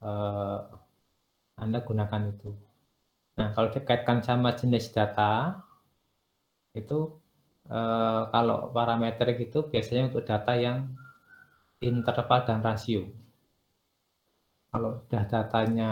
[0.00, 0.60] eh,
[1.60, 2.50] Anda gunakan itu.
[3.36, 5.60] Nah kalau dikaitkan sama jenis data
[6.72, 6.98] itu
[7.68, 10.88] eh, kalau parametrik itu biasanya untuk data yang
[11.80, 13.04] interval dan rasio.
[14.70, 15.90] Kalau sudah datanya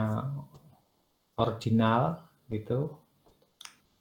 [1.37, 2.88] ordinal itu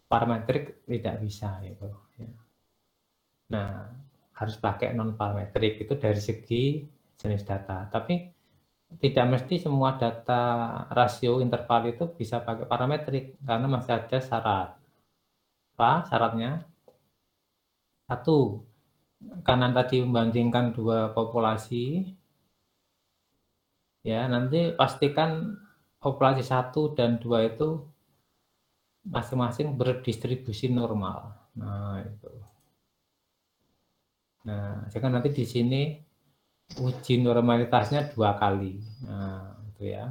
[0.08, 2.07] parametrik tidak bisa itu.
[3.53, 3.71] Nah
[4.38, 6.63] harus pakai non parametrik itu dari segi
[7.17, 7.89] jenis data.
[7.89, 8.13] Tapi
[9.01, 10.41] tidak mesti semua data
[10.93, 14.69] rasio interval itu bisa pakai parametrik karena masih ada syarat.
[15.75, 16.63] Apa syaratnya?
[18.07, 18.63] Satu,
[19.43, 22.07] karena tadi membandingkan dua populasi,
[24.07, 25.60] ya nanti pastikan
[25.99, 27.83] populasi satu dan dua itu
[29.03, 31.36] masing-masing berdistribusi normal.
[31.60, 32.31] Nah, itu.
[34.47, 35.81] Nah, jadi nanti di sini
[36.79, 38.79] uji normalitasnya dua kali.
[39.03, 40.07] Nah, itu ya.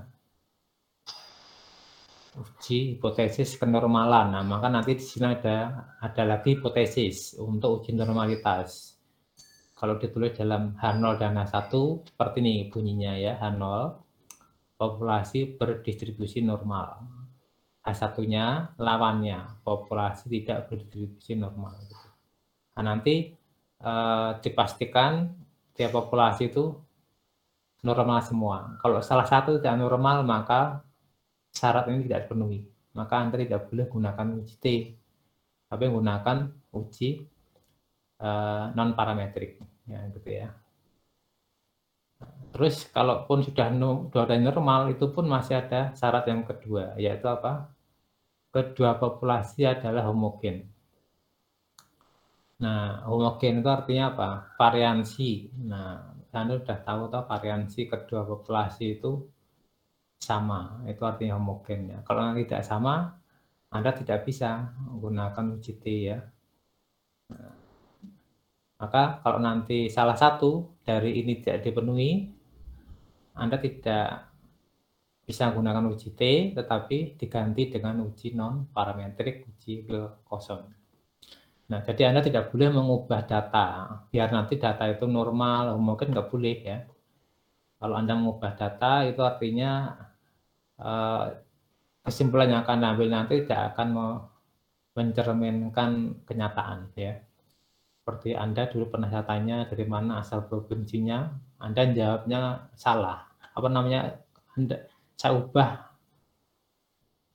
[2.37, 4.37] Uji hipotesis kenormalan.
[4.37, 8.93] Nah, maka nanti di sini ada ada lagi hipotesis untuk uji normalitas.
[9.77, 11.73] Kalau ditulis dalam H0 dan H1
[12.13, 13.65] seperti ini bunyinya ya, H0
[14.77, 17.05] populasi berdistribusi normal.
[17.85, 21.77] H1-nya lawannya, populasi tidak berdistribusi normal.
[22.77, 23.33] Nah, nanti
[23.81, 25.33] eh, dipastikan
[25.77, 26.73] tiap populasi itu
[27.85, 28.79] normal semua.
[28.81, 30.83] Kalau salah satu tidak normal, maka
[31.53, 32.65] syarat ini tidak dipenuhi.
[32.97, 34.67] Maka Anda tidak boleh gunakan uji T,
[35.69, 37.09] tapi menggunakan uji
[38.21, 40.49] eh, non parametrik, ya gitu ya.
[42.57, 47.69] Terus kalaupun sudah sudah normal itu pun masih ada syarat yang kedua yaitu apa?
[48.49, 50.65] Kedua populasi adalah homogen.
[52.57, 54.31] Nah, homogen itu artinya apa?
[54.57, 55.53] Variansi.
[55.69, 59.13] Nah, Anda sudah tahu tahu variansi kedua populasi itu
[60.21, 60.85] sama.
[60.89, 61.99] Itu artinya homogen ya.
[62.05, 63.17] Kalau tidak sama,
[63.73, 66.19] Anda tidak bisa menggunakan uji T ya.
[67.33, 67.53] Nah,
[68.77, 72.29] maka kalau nanti salah satu dari ini tidak dipenuhi,
[73.37, 74.33] Anda tidak
[75.27, 80.86] bisa menggunakan uji T, tetapi diganti dengan uji non parametrik, uji Wilcoxon.
[81.67, 83.67] Nah, jadi Anda tidak boleh mengubah data,
[84.11, 86.79] biar nanti data itu normal, mungkin nggak boleh ya.
[87.83, 89.99] Kalau Anda mengubah data, itu artinya
[90.79, 91.25] eh,
[92.07, 93.89] kesimpulan yang akan ambil nanti tidak akan
[94.95, 97.19] mencerminkan kenyataan ya.
[97.99, 101.27] Seperti Anda dulu pernah saya tanya dari mana asal provinsinya,
[101.59, 103.27] Anda jawabnya salah.
[103.59, 104.23] Apa namanya?
[104.55, 104.87] Anda,
[105.19, 105.86] saya ubah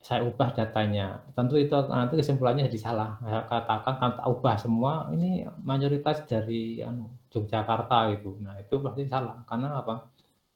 [0.02, 1.22] saya ubah datanya.
[1.38, 3.22] Tentu itu nanti kesimpulannya jadi salah.
[3.22, 8.34] Saya katakan kan tak ubah semua ini mayoritas dari anu, Yogyakarta itu.
[8.42, 9.46] Nah, itu pasti salah.
[9.46, 10.10] Karena apa?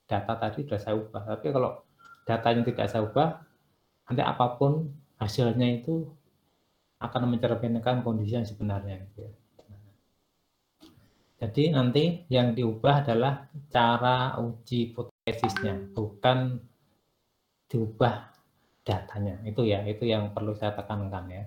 [0.05, 1.21] data tadi sudah saya ubah.
[1.25, 1.81] Tapi kalau
[2.25, 3.41] datanya tidak saya ubah,
[4.09, 6.05] nanti apa pun hasilnya itu
[7.01, 9.01] akan mencerminkan kondisi yang sebenarnya.
[9.01, 9.31] Gitu ya.
[11.35, 16.57] Jadi nanti yang diubah adalah cara uji hipotesisnya, bukan
[17.67, 18.34] diubah
[18.85, 19.41] datanya.
[19.43, 21.43] Itu ya, itu yang perlu saya tekankan ya.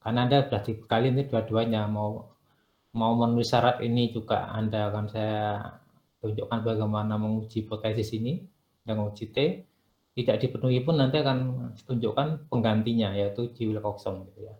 [0.00, 2.32] Karena Anda sudah dibekali ini dua-duanya mau
[2.96, 5.60] mau menulis syarat ini juga Anda akan saya
[6.24, 8.42] tunjukkan bagaimana menguji hipotesis ini
[8.82, 9.38] dengan uji T
[10.18, 14.54] tidak dipenuhi pun nanti akan tunjukkan penggantinya yaitu Wilcoxon gitu ya.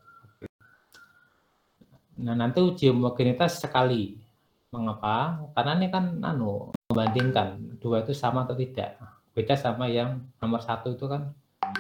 [2.18, 4.14] Nah, nanti uji homogenitas sekali.
[4.70, 5.49] Mengapa?
[5.57, 9.01] Karena ini kan anu membandingkan dua itu sama atau tidak.
[9.32, 11.34] Beda sama yang nomor satu itu kan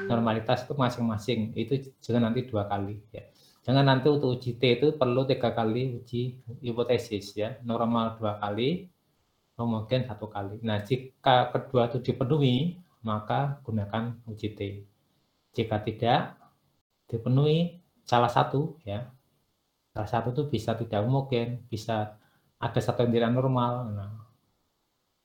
[0.08, 3.24] normalitas itu masing-masing itu jangan nanti dua kali ya.
[3.68, 7.60] Jangan nanti untuk uji T itu perlu tiga kali uji hipotesis ya.
[7.62, 8.88] Normal dua kali,
[9.60, 10.56] homogen satu kali.
[10.64, 14.60] Nah jika kedua itu dipenuhi maka gunakan uji T.
[15.52, 16.40] Jika tidak
[17.08, 19.08] dipenuhi salah satu ya
[19.98, 22.14] salah satu itu bisa tidak homogen, bisa
[22.62, 23.90] ada satu yang tidak normal.
[23.90, 24.14] Nah,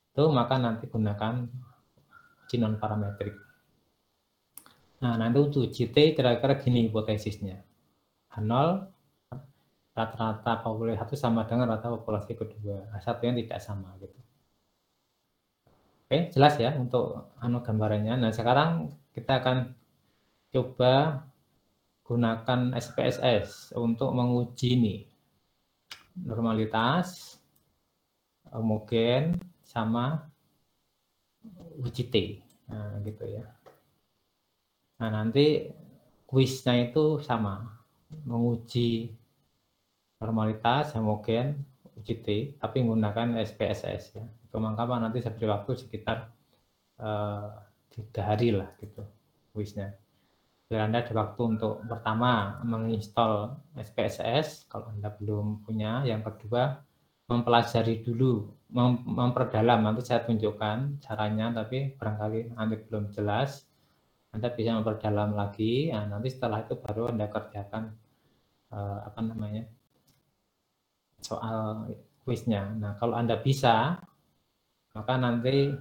[0.10, 1.46] itu maka nanti gunakan
[2.46, 3.38] uji non parametrik.
[5.04, 7.60] Nah, nanti untuk uji T kira-kira gini hipotesisnya.
[8.32, 8.52] H0
[9.94, 12.88] rata-rata populasi satu sama dengan rata populasi kedua.
[12.88, 14.16] Nah, satu yang tidak sama gitu.
[16.08, 18.16] Oke, jelas ya untuk anu gambarannya.
[18.16, 19.76] Nah, sekarang kita akan
[20.56, 21.28] coba
[22.08, 24.96] gunakan SPSS untuk menguji ini
[26.20, 27.40] normalitas
[28.54, 29.34] homogen
[29.66, 30.30] sama
[31.82, 32.16] uji T
[32.70, 33.44] nah, gitu ya
[35.00, 35.70] nah nanti
[36.30, 37.70] kuisnya itu sama.
[38.30, 39.10] Menguji
[40.22, 41.66] normalitas homogen
[41.98, 42.28] uji T
[42.62, 44.26] tapi menggunakan SPSS ya.
[44.54, 46.30] Maka nanti saya beri waktu sekitar
[47.02, 47.50] eh,
[47.90, 49.02] tiga hari lah gitu
[49.54, 49.94] kuisnya.
[50.74, 56.82] Biar Anda ada waktu untuk pertama menginstal SPSS kalau Anda belum punya, yang kedua
[57.30, 63.70] mempelajari dulu, mem memperdalam, nanti saya tunjukkan caranya, tapi barangkali nanti belum jelas,
[64.34, 67.94] Anda bisa memperdalam lagi, nah, nanti setelah itu baru Anda kerjakan
[68.74, 69.64] uh, apa namanya
[71.22, 71.88] soal
[72.26, 72.74] kuisnya.
[72.76, 74.02] Nah kalau Anda bisa,
[74.98, 75.72] maka nanti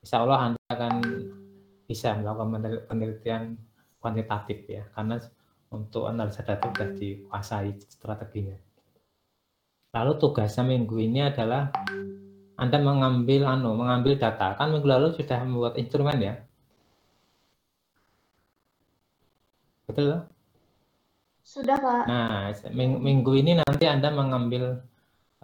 [0.00, 0.94] Insya Allah Anda akan
[1.86, 3.58] bisa melakukan penelitian
[3.98, 5.18] kuantitatif ya karena
[5.74, 8.54] untuk analisa data sudah dikuasai strateginya.
[9.98, 11.74] Lalu tugasnya minggu ini adalah
[12.54, 16.34] Anda mengambil anu mengambil data kan minggu lalu sudah membuat instrumen ya.
[19.86, 20.26] Betul?
[21.46, 22.04] Sudah Pak.
[22.10, 24.82] Nah minggu ini nanti Anda mengambil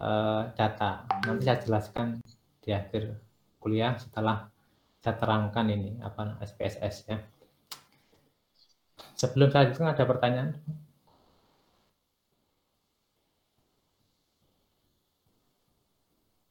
[0.03, 1.07] uh, data.
[1.23, 2.19] Nanti saya jelaskan
[2.59, 3.23] di akhir
[3.63, 4.51] kuliah setelah
[4.99, 7.19] saya terangkan ini apa SPSS ya.
[9.15, 10.51] Sebelum saya lanjutkan ada pertanyaan?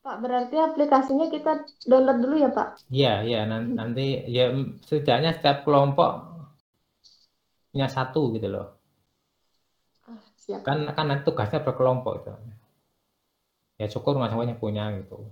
[0.01, 2.89] Pak, berarti aplikasinya kita download dulu ya, Pak?
[2.89, 3.45] Iya, iya.
[3.45, 4.49] Nanti ya
[4.81, 6.30] setidaknya setiap kelompok
[7.71, 8.67] punya satu gitu loh.
[10.05, 10.61] Ah, siap.
[10.67, 12.31] Kan kan nanti tugasnya berkelompok itu.
[13.81, 15.25] Ya syukur masing-masing punya gitu.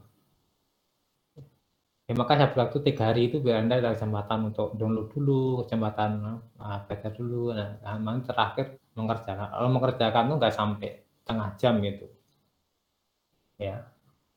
[2.10, 6.42] Ya, maka saya berlaku tiga hari itu biar Anda ada kesempatan untuk download dulu, kesempatan
[6.58, 7.54] uh, baca dulu.
[7.54, 9.54] Nah, memang terakhir mengerjakan.
[9.54, 10.90] Kalau mengerjakan itu nggak sampai
[11.22, 12.10] setengah jam gitu.
[13.62, 13.86] Ya,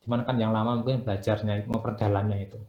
[0.05, 2.61] cuman kan yang lama mungkin belajarnya, memperdalamnya itu.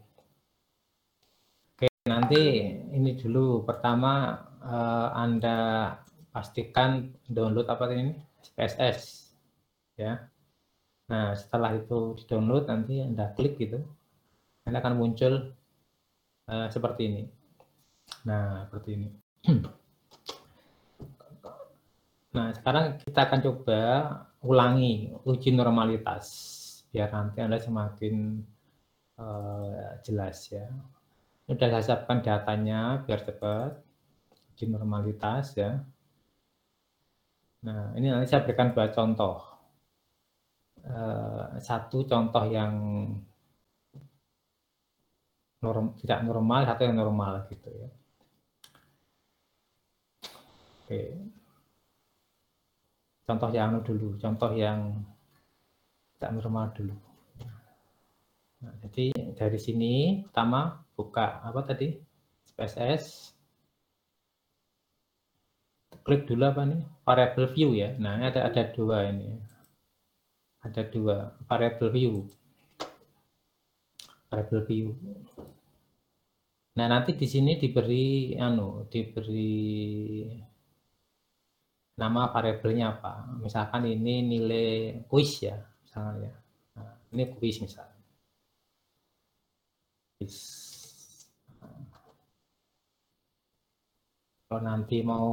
[2.04, 3.64] Nanti ini dulu.
[3.64, 5.92] Pertama, uh, Anda
[6.30, 8.12] pastikan download apa ini?
[8.44, 9.32] SPSS.
[9.96, 10.28] Ya.
[11.08, 13.80] Nah, setelah itu di-download, nanti Anda klik gitu
[14.64, 15.52] nanti akan muncul
[16.48, 17.22] uh, seperti ini.
[18.24, 19.08] Nah, seperti ini.
[22.34, 23.80] Nah, sekarang kita akan coba
[24.42, 26.26] ulangi uji normalitas
[26.90, 28.42] biar nanti Anda semakin
[29.22, 30.66] uh, jelas ya.
[31.44, 33.84] Sudah saya siapkan datanya biar cepat.
[34.54, 35.84] Uji normalitas ya.
[37.64, 39.40] Nah, ini nanti saya berikan dua contoh.
[40.84, 42.72] Uh, satu contoh yang
[45.64, 47.88] norm, tidak normal, satu yang normal gitu ya.
[50.84, 51.02] Oke.
[53.24, 55.00] Contoh yang dulu, contoh yang
[56.16, 57.03] tidak normal dulu.
[58.64, 61.92] Nah, jadi dari sini pertama buka apa tadi?
[62.48, 63.36] SPSS.
[66.04, 66.80] Klik dulu apa nih?
[67.04, 67.92] Variable view ya.
[68.00, 69.28] Nah, ini ada ada dua ini.
[70.64, 72.24] Ada dua variable view
[74.34, 74.88] variabel view.
[76.74, 80.26] Nah, nanti di sini diberi anu, diberi
[81.94, 83.30] nama variabelnya apa.
[83.38, 85.54] Misalkan ini nilai kuis ya,
[85.86, 86.32] misalnya ya.
[86.74, 87.93] Nah, ini kuis misalnya.
[94.48, 95.30] Kalau nanti mau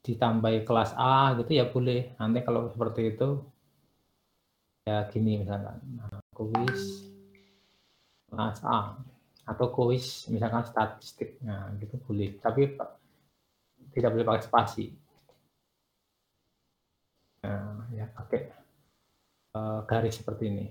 [0.00, 2.16] ditambahi kelas A gitu ya boleh.
[2.16, 3.28] Nanti kalau seperti itu
[4.88, 5.78] ya gini misalkan.
[5.94, 7.10] Nah, kuis
[8.30, 8.96] kelas A
[9.50, 12.70] atau kuis misalkan statistik nah gitu boleh tapi
[13.90, 14.86] tidak boleh pakai spasi
[17.42, 18.40] nah, ya pakai
[19.58, 20.66] uh, garis seperti ini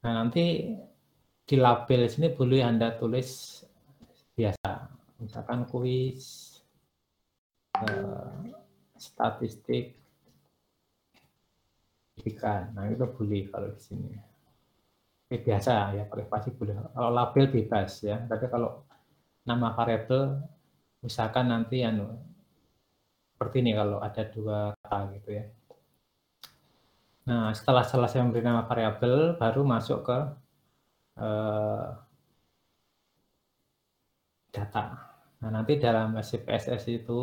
[0.00, 0.72] nah nanti
[1.44, 3.60] di label sini boleh anda tulis
[4.32, 4.70] biasa
[5.20, 6.56] misalkan kuis
[7.76, 8.32] uh,
[8.96, 9.96] statistik
[12.24, 14.30] ikan nah itu boleh kalau di sini
[15.30, 16.74] Oke, biasa ya pakai spasi boleh.
[16.90, 18.82] Kalau label bebas ya, tapi kalau
[19.46, 20.42] nama variabel
[21.06, 22.18] misalkan nanti anu
[23.30, 25.46] seperti ini kalau ada dua kata gitu ya.
[27.28, 30.18] Nah, setelah selesai memberi nama variabel baru masuk ke
[31.20, 31.86] eh,
[34.54, 34.84] data.
[35.40, 37.20] Nah, nanti dalam SPSS itu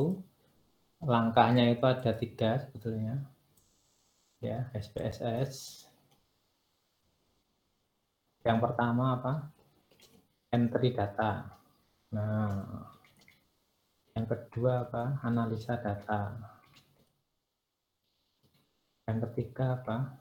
[1.12, 3.14] langkahnya itu ada tiga sebetulnya.
[4.42, 5.54] Ya, SPSS
[8.48, 9.34] yang pertama apa?
[10.56, 11.32] Entry data.
[12.16, 12.64] Nah,
[14.16, 15.04] yang kedua apa?
[15.28, 16.22] Analisa data.
[19.08, 20.20] Yang ketiga apa?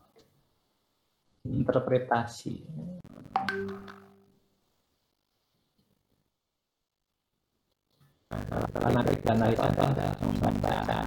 [1.47, 2.63] Interpretasi.
[8.31, 11.01] Nah, karena kita analisa data, membaca,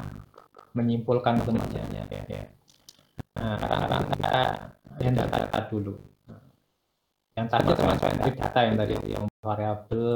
[0.75, 1.83] menyimpulkan semuanya.
[2.27, 2.43] Ya.
[3.39, 4.35] Nah, sekarang kita
[4.99, 6.09] yang data dulu
[7.39, 10.11] yang tadi termasuk entry data yang tadi yang variabel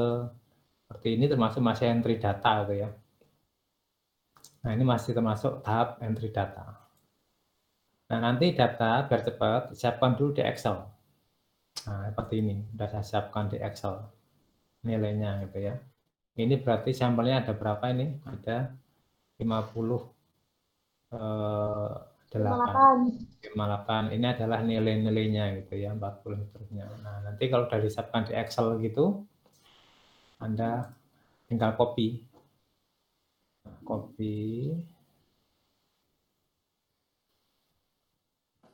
[0.84, 2.90] seperti ini termasuk masih entry data gitu ya
[4.64, 6.83] nah ini masih termasuk tahap entry data
[8.14, 10.78] nah nanti data biar cepat siapkan dulu di Excel
[11.90, 13.98] nah seperti ini sudah saya siapkan di Excel
[14.86, 15.76] nilainya gitu ya
[16.38, 18.70] ini berarti sampelnya ada berapa ini ada
[19.42, 19.50] 50
[21.18, 21.94] eh,
[22.34, 23.46] 8.
[23.46, 24.10] 58.
[24.18, 26.90] Ini adalah nilai-nilainya gitu ya, 40 terusnya.
[27.06, 29.22] Nah, nanti kalau sudah disiapkan di Excel gitu,
[30.42, 30.90] Anda
[31.46, 32.26] tinggal copy.
[33.86, 34.74] Copy.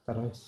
[0.09, 0.41] Terus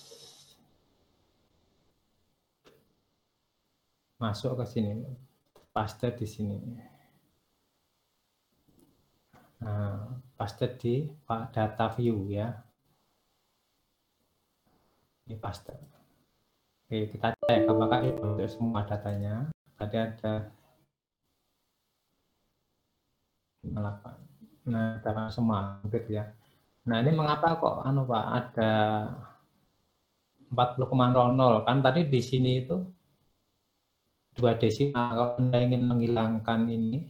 [4.18, 5.06] masuk ke sini.
[5.70, 6.58] Paste di sini.
[9.62, 11.06] Nah, paste di
[11.54, 12.50] data view ya
[15.30, 15.72] ini paste.
[16.82, 19.46] Oke, kita cek apakah itu untuk semua datanya.
[19.78, 20.50] Tadi ada
[23.62, 24.66] 8.
[24.66, 26.26] Nah, data semua gitu ya.
[26.82, 28.72] Nah, ini mengapa kok anu Pak ada
[30.52, 32.76] 40,00 kan tadi di sini itu
[34.36, 35.08] dua desimal.
[35.16, 37.00] Kalau Anda ingin menghilangkan ini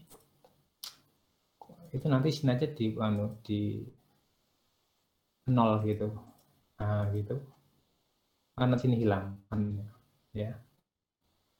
[1.92, 3.82] itu nanti sini aja di anu di
[5.50, 6.06] nol gitu.
[6.78, 7.36] Nah, gitu.
[8.54, 9.34] Karena sini hilang
[10.30, 10.54] ya.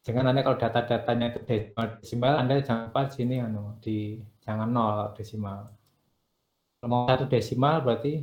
[0.02, 5.10] Jangan nanti kalau data-datanya itu desimal, desimal Anda jangan lupa sini anu di jangan nol
[5.18, 5.66] desimal.
[6.78, 8.22] Kalau mau satu desimal berarti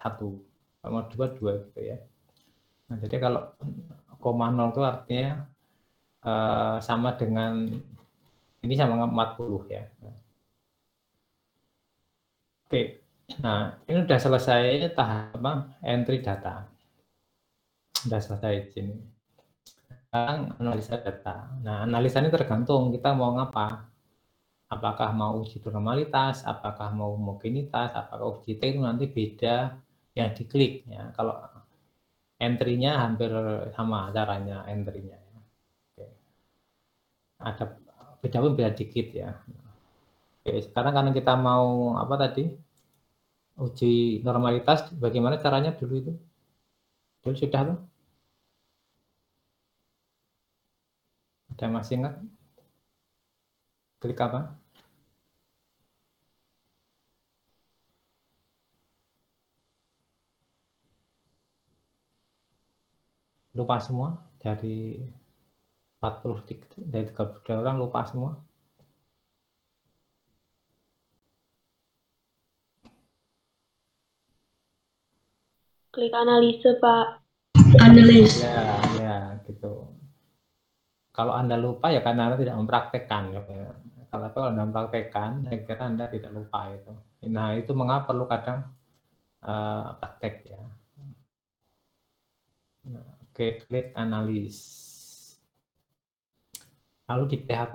[0.00, 0.40] satu.
[0.80, 1.96] Kalau mau dua dua gitu ya
[2.90, 3.42] nah jadi kalau
[4.20, 5.44] koma nol itu artinya
[6.24, 7.68] uh, sama dengan
[8.64, 9.84] ini sama 40 ya
[12.68, 12.82] oke
[13.40, 16.74] nah ini sudah selesai tahap apa entry data
[18.04, 18.96] sudah selesai di sini.
[20.04, 21.48] Sekarang analisa data.
[21.64, 23.88] Nah, analisa ini tergantung kita mau ngapa.
[24.68, 29.80] Apakah mau uji normalitas, apakah mau homogenitas, apakah uji itu nanti beda
[30.12, 31.10] yang diklik ya.
[31.16, 31.32] Kalau
[32.40, 33.30] entry-nya hampir
[33.76, 35.18] sama caranya entry-nya.
[37.38, 37.64] Ada
[38.22, 39.30] beda pun beda dikit ya.
[40.40, 42.42] Oke, sekarang karena kita mau apa tadi?
[43.64, 46.12] Uji normalitas bagaimana caranya dulu itu?
[47.22, 47.78] Dulu sudah tuh?
[51.52, 52.14] Ada masih ingat?
[54.00, 54.40] Klik apa?
[63.54, 64.98] Lupa semua dari
[66.02, 66.44] 40
[66.84, 68.36] dari 32 orang lupa semua.
[75.94, 77.06] Klik analisa, Pak.
[77.78, 78.42] analis.
[78.42, 79.86] Ya, ya, gitu.
[81.14, 83.22] Kalau Anda lupa ya karena Anda tidak mempraktekkan.
[83.30, 83.40] Ya.
[84.10, 86.90] Kalau kalau Anda mempraktekkan, saya kira Anda tidak lupa itu.
[87.30, 88.66] Nah, itu mengapa perlu kadang
[89.46, 90.62] uh, praktek ya.
[92.90, 94.58] Nah, Oke, klik analis.
[97.10, 97.74] Lalu di PHP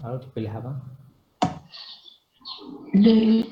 [0.00, 0.72] Lalu dipilih apa?
[2.96, 3.44] Di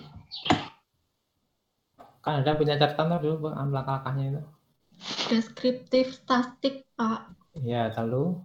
[2.24, 4.42] Kan ada punya catatan tuh dulu Bang, langkah-langkahnya itu.
[5.28, 7.20] deskriptif statik, Pak.
[7.70, 8.40] Ya, lalu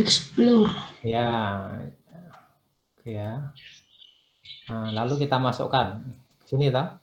[0.00, 0.72] Explore.
[1.02, 1.26] ya
[2.96, 3.52] Oke ya.
[4.70, 5.98] Nah, lalu kita masukkan
[6.46, 7.02] sini tak?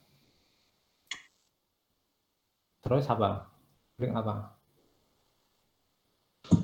[2.84, 3.52] Terus apa?
[4.00, 4.56] Klik apa?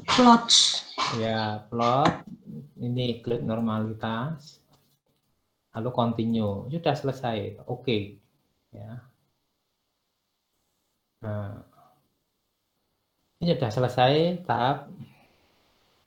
[0.07, 0.57] Plots.
[1.19, 2.23] Ya, plot.
[2.79, 4.63] Ini klik normalitas.
[5.75, 6.71] Lalu continue.
[6.71, 7.67] Sudah selesai.
[7.67, 8.21] Oke.
[8.71, 9.03] Ya.
[11.23, 11.59] Nah,
[13.43, 14.13] ini sudah selesai
[14.47, 14.87] tahap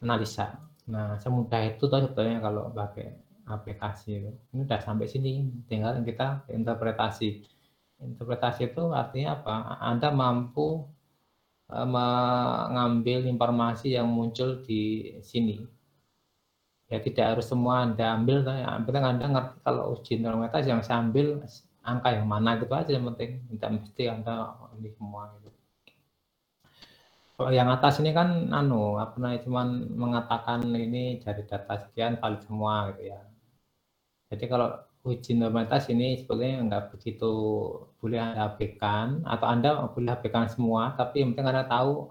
[0.00, 0.56] analisa.
[0.88, 4.30] Nah, semudah itu tuh sebetulnya kalau pakai aplikasi itu.
[4.52, 5.30] Ini sudah sampai sini,
[5.70, 7.46] tinggal kita interpretasi.
[8.02, 9.54] Interpretasi itu artinya apa?
[9.80, 10.84] Anda mampu
[11.70, 15.62] eh, mengambil informasi yang muncul di sini.
[16.86, 18.46] Ya tidak harus semua Anda ambil,
[18.86, 21.42] penting Anda ngerti kalau uji normalitas yang saya ambil
[21.82, 23.42] angka yang mana gitu aja yang penting.
[23.50, 25.50] Tidak mesti Anda ini semua gitu.
[27.36, 32.40] Kalau yang atas ini kan anu apa namanya cuman mengatakan ini dari data sekian valid
[32.48, 33.20] semua gitu ya.
[34.26, 34.68] Jadi kalau
[35.06, 37.30] uji normalitas ini sebetulnya nggak begitu
[38.02, 42.10] boleh Anda abaikan atau Anda boleh abaikan semua, tapi yang penting Anda tahu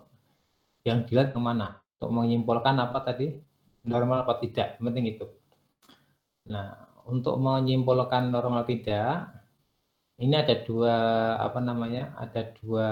[0.88, 3.36] yang dilihat yang mana untuk menyimpulkan apa tadi
[3.84, 5.26] normal apa tidak, yang penting itu.
[6.49, 9.30] Nah, untuk menyimpulkan normal tidak,
[10.22, 10.95] ini ada dua
[11.41, 12.89] apa namanya, ada dua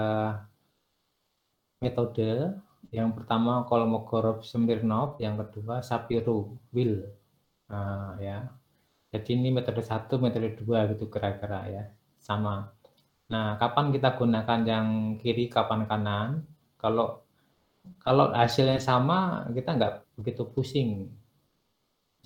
[1.82, 2.60] metode.
[2.94, 7.10] Yang pertama Kolmogorov Smirnov, yang kedua Shapiro Will.
[7.66, 8.52] Nah, ya.
[9.14, 11.84] Jadi ini metode satu, metode dua gitu kira-kira ya,
[12.18, 12.66] sama.
[13.30, 14.86] Nah, kapan kita gunakan yang
[15.22, 16.42] kiri, kapan kanan?
[16.82, 17.22] Kalau
[18.02, 20.90] kalau hasilnya sama, kita nggak begitu pusing.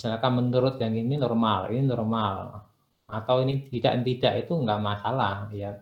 [0.01, 2.65] Misalkan menurut yang ini normal, ini normal,
[3.05, 5.77] atau ini tidak tidak itu nggak masalah ya,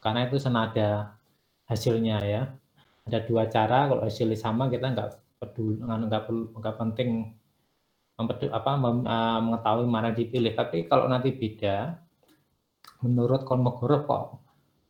[0.00, 1.12] karena itu senada
[1.68, 2.42] hasilnya ya.
[3.04, 5.10] Ada dua cara, kalau hasilnya sama kita nggak
[5.44, 7.10] peduli, nggak perlu, nggak penting
[8.18, 10.52] apa, mem, uh, mengetahui mana dipilih.
[10.58, 11.94] Tapi kalau nanti beda,
[13.06, 14.24] menurut Kolmogorov kok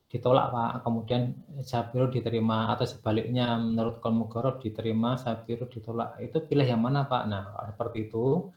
[0.09, 6.17] ditolak Pak, kemudian Shapiro diterima atau sebaliknya menurut Kolmogorov diterima, Shapiro ditolak.
[6.25, 7.23] Itu pilih yang mana Pak?
[7.29, 8.49] Nah, seperti itu.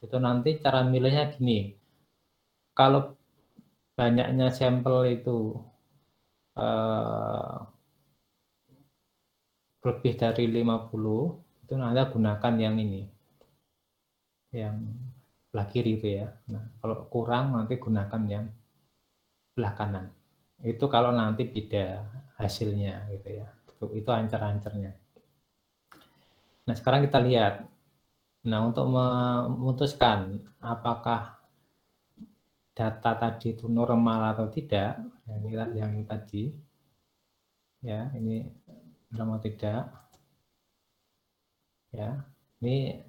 [0.00, 1.72] Itu nanti cara milihnya gini.
[2.76, 3.16] Kalau
[3.96, 5.60] banyaknya sampel itu
[6.56, 7.56] uh,
[9.84, 13.19] lebih dari 50 itu Anda gunakan yang ini
[14.50, 14.76] yang
[15.50, 16.28] belah kiri itu ya.
[16.50, 18.46] Nah kalau kurang nanti gunakan yang
[19.54, 20.06] belah kanan.
[20.62, 22.04] Itu kalau nanti beda
[22.38, 23.46] hasilnya gitu ya.
[23.66, 24.92] Itu, itu ancar-ancarnya
[26.70, 27.66] nah sekarang kita lihat.
[28.46, 31.42] Nah untuk memutuskan apakah
[32.72, 34.96] data tadi itu normal atau tidak
[35.26, 36.48] yang, yang tadi
[37.84, 38.48] ya ini
[39.12, 39.90] normal tidak
[41.92, 42.24] ya
[42.62, 43.04] ini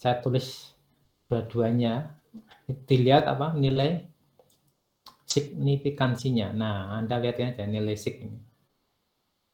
[0.00, 0.72] saya tulis
[1.30, 2.10] dua-duanya
[2.90, 4.02] dilihat apa nilai
[5.30, 6.50] signifikansinya.
[6.50, 8.38] Nah anda lihat aja nilai sig ini.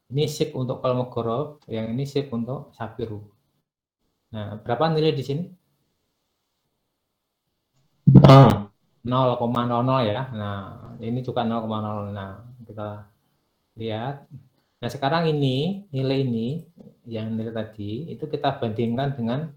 [0.09, 3.37] Ini sig untuk Kolmogorov yang ini sig untuk Shapiro
[4.27, 5.43] nah berapa nilai di sini?
[8.11, 9.07] 0,00
[10.03, 10.21] ya.
[10.35, 10.57] Nah
[10.99, 13.07] ini juga 0,00 nah kita
[13.79, 14.27] lihat.
[14.77, 16.61] Nah, sekarang ini, nilai ini,
[17.09, 19.49] yang nilai tadi, itu kita bandingkan dengan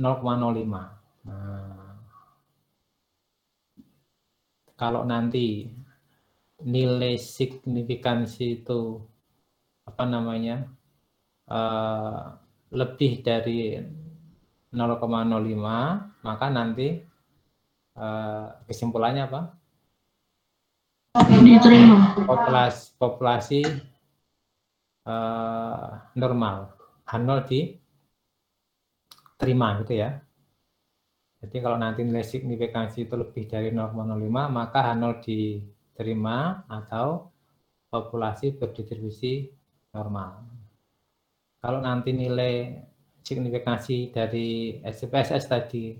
[0.00, 1.28] 0,05.
[1.28, 1.92] Nah,
[4.80, 5.68] kalau nanti
[6.64, 8.96] nilai signifikansi itu,
[9.84, 10.64] apa namanya,
[11.52, 12.32] uh,
[12.72, 13.76] lebih dari
[14.72, 17.04] 0,05, maka nanti
[18.00, 19.60] uh, kesimpulannya apa?
[21.42, 22.14] Diterima.
[22.22, 23.60] populasi populasi
[25.10, 26.70] uh, normal
[27.02, 27.50] H0
[29.40, 30.20] diterima gitu ya
[31.40, 33.96] jadi kalau nanti nilai signifikansi itu lebih dari 0,05
[34.52, 37.32] maka H0 diterima atau
[37.88, 39.48] populasi berdistribusi
[39.96, 40.44] normal
[41.64, 42.84] kalau nanti nilai
[43.24, 45.96] signifikansi dari SPSS tadi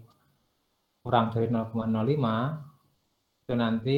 [1.01, 3.97] kurang dari 0,05 itu nanti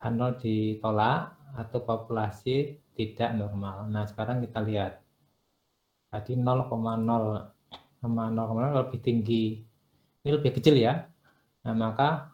[0.00, 1.20] H0 ditolak
[1.58, 3.86] atau populasi tidak normal.
[3.90, 5.02] Nah, sekarang kita lihat.
[6.08, 7.57] Tadi 0,0
[8.02, 9.62] lebih tinggi.
[10.22, 11.06] Ini lebih kecil ya.
[11.66, 12.30] Nah, maka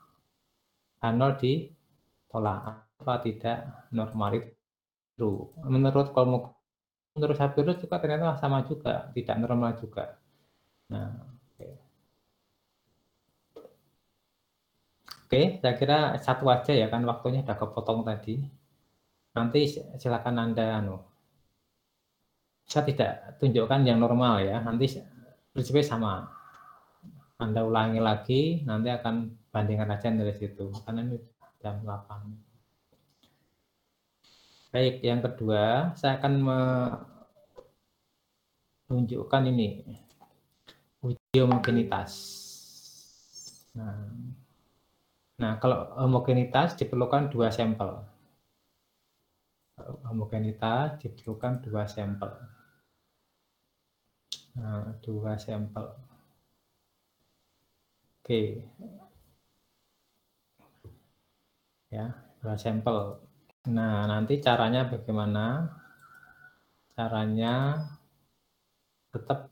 [1.01, 2.59] H0 ditolak
[3.01, 5.31] apa tidak normal itu.
[5.65, 6.57] Menurut kalau
[7.15, 10.19] menurut Sapirus juga ternyata sama juga, tidak normal juga.
[10.91, 11.13] Nah,
[11.55, 11.69] oke.
[15.25, 18.45] Oke, saya kira satu aja ya kan waktunya udah kepotong tadi.
[19.35, 19.59] Nanti
[19.99, 20.97] silakan Anda anu.
[22.65, 23.13] Saya tidak
[23.43, 24.63] tunjukkan yang normal ya.
[24.63, 24.87] Nanti
[25.55, 26.27] prinsipnya sama.
[27.39, 30.75] Anda ulangi lagi, nanti akan bandingkan aja dari situ.
[30.83, 31.23] Karena ini
[31.63, 34.75] jam 8.
[34.75, 36.35] Baik, yang kedua, saya akan
[38.91, 39.87] menunjukkan ini
[40.99, 42.11] uji homogenitas.
[43.79, 44.11] Nah,
[45.39, 48.03] nah kalau homogenitas diperlukan dua sampel.
[50.11, 52.54] Homogenitas diperlukan dua sampel.
[54.59, 55.87] Nah, dua sampel.
[58.25, 58.41] Oke.
[61.95, 62.07] Ya,
[62.41, 62.99] dua sampel.
[63.77, 65.45] Nah, nanti caranya bagaimana?
[66.97, 67.55] Caranya
[69.13, 69.51] tetap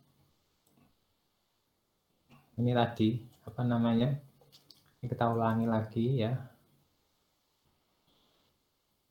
[2.59, 3.09] ini tadi
[3.49, 4.09] apa namanya?
[5.03, 6.33] Ini kita ulangi lagi ya.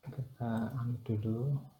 [0.02, 1.71] Kita anu dulu.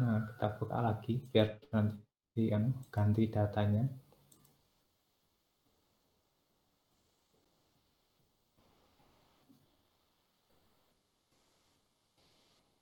[0.00, 3.84] Nah, kita buka lagi biar nanti anu, ganti datanya.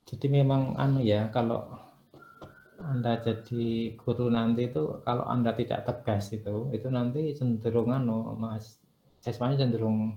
[0.08, 1.60] Jadi memang anu ya kalau
[2.78, 8.78] anda jadi guru nanti itu kalau Anda tidak tegas itu itu nanti cenderung anu Mas
[9.18, 10.14] siswanya cenderung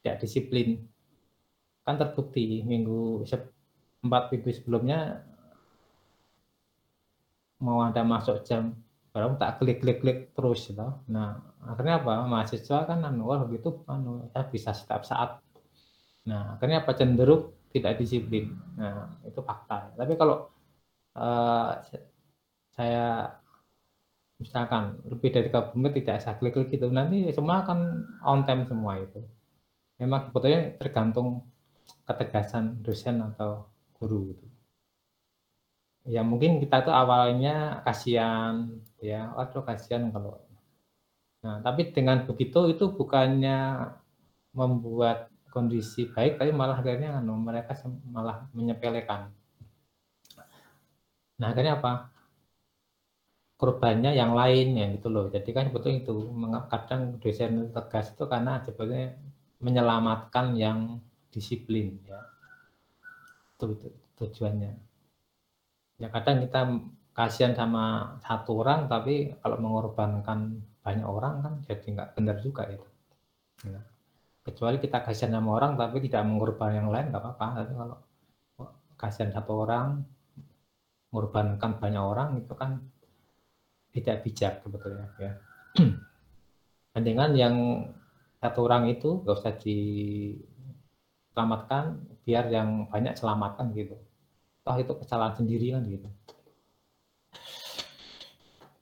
[0.00, 0.68] tidak disiplin.
[1.84, 3.24] Kan terbukti minggu
[4.04, 5.24] empat minggu sebelumnya
[7.64, 8.76] mau Anda masuk jam
[9.14, 10.84] baru tak klik-klik-klik terus gitu.
[11.08, 12.28] Nah, akhirnya apa?
[12.28, 15.40] Mahasiswa kan anu wah gitu anu saya bisa setiap saat.
[16.28, 18.52] Nah, akhirnya apa cenderung tidak disiplin.
[18.76, 19.94] Nah, itu fakta.
[19.96, 20.50] Tapi kalau
[21.16, 21.72] uh,
[22.74, 23.32] saya
[24.34, 27.78] misalkan lebih dari tiga menit tidak saya klik-klik gitu, nanti semua akan
[28.26, 29.22] on time semua itu.
[30.02, 31.46] Memang sebetulnya tergantung
[32.02, 34.53] ketegasan dosen atau guru gitu.
[36.04, 38.68] Ya mungkin kita tuh awalnya kasihan
[39.00, 40.36] ya, waduh kasihan kalau
[41.44, 43.84] Nah, tapi dengan begitu itu bukannya
[44.56, 47.76] membuat kondisi baik tapi malah akhirnya anu, mereka
[48.08, 49.28] malah menyepelekan.
[51.36, 52.08] Nah akhirnya apa?
[53.60, 55.28] Korbannya yang lain ya gitu loh.
[55.28, 56.16] Jadi kan sebetulnya itu
[56.72, 59.20] kadang dosen tegas itu karena sebetulnya
[59.60, 60.78] menyelamatkan yang
[61.28, 62.24] disiplin ya.
[63.52, 64.93] Itu, itu tujuannya
[66.04, 66.68] ya kadang kita
[67.16, 72.84] kasihan sama satu orang tapi kalau mengorbankan banyak orang kan jadi nggak benar juga itu.
[73.64, 73.80] Ya.
[74.44, 77.64] Kecuali kita kasihan sama orang tapi tidak mengorbankan yang lain nggak apa-apa.
[77.64, 77.96] Tapi kalau
[79.00, 80.04] kasihan satu orang
[81.08, 82.84] mengorbankan banyak orang itu kan
[83.96, 85.40] tidak bijak sebetulnya ya.
[87.08, 87.88] Dengan yang
[88.44, 91.96] satu orang itu nggak usah diselamatkan
[92.28, 93.96] biar yang banyak selamatkan gitu
[94.64, 96.08] toh itu kesalahan sendiri kan gitu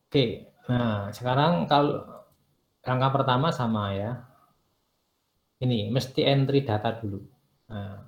[0.08, 0.24] oke
[0.70, 2.06] nah sekarang kalau
[2.86, 4.32] langkah pertama sama ya
[5.62, 7.22] ini mesti entry data dulu.
[7.70, 8.02] Nah,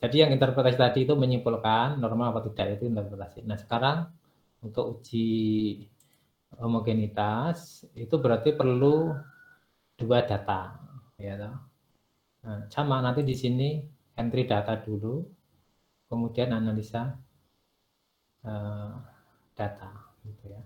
[0.00, 3.44] jadi yang interpretasi tadi itu menyimpulkan normal atau tidak itu interpretasi.
[3.44, 4.08] Nah sekarang
[4.64, 5.28] untuk uji
[6.56, 9.12] homogenitas itu berarti perlu
[10.00, 10.80] dua data,
[11.20, 11.36] ya.
[11.36, 13.84] Nah, sama nanti di sini
[14.16, 15.20] entry data dulu,
[16.10, 17.02] kemudian analisa
[18.44, 18.94] uh,
[19.58, 19.90] data,
[20.26, 20.62] gitu ya.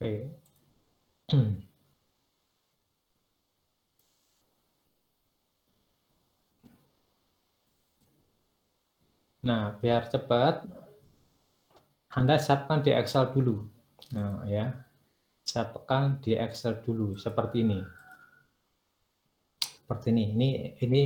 [0.00, 0.30] Oke.
[9.48, 10.68] Nah, biar cepat,
[12.12, 13.64] Anda siapkan di Excel dulu.
[14.12, 14.76] Nah, ya.
[15.48, 17.80] Siapkan di Excel dulu seperti ini.
[19.56, 20.24] Seperti ini.
[20.36, 20.50] Ini
[20.84, 21.02] ini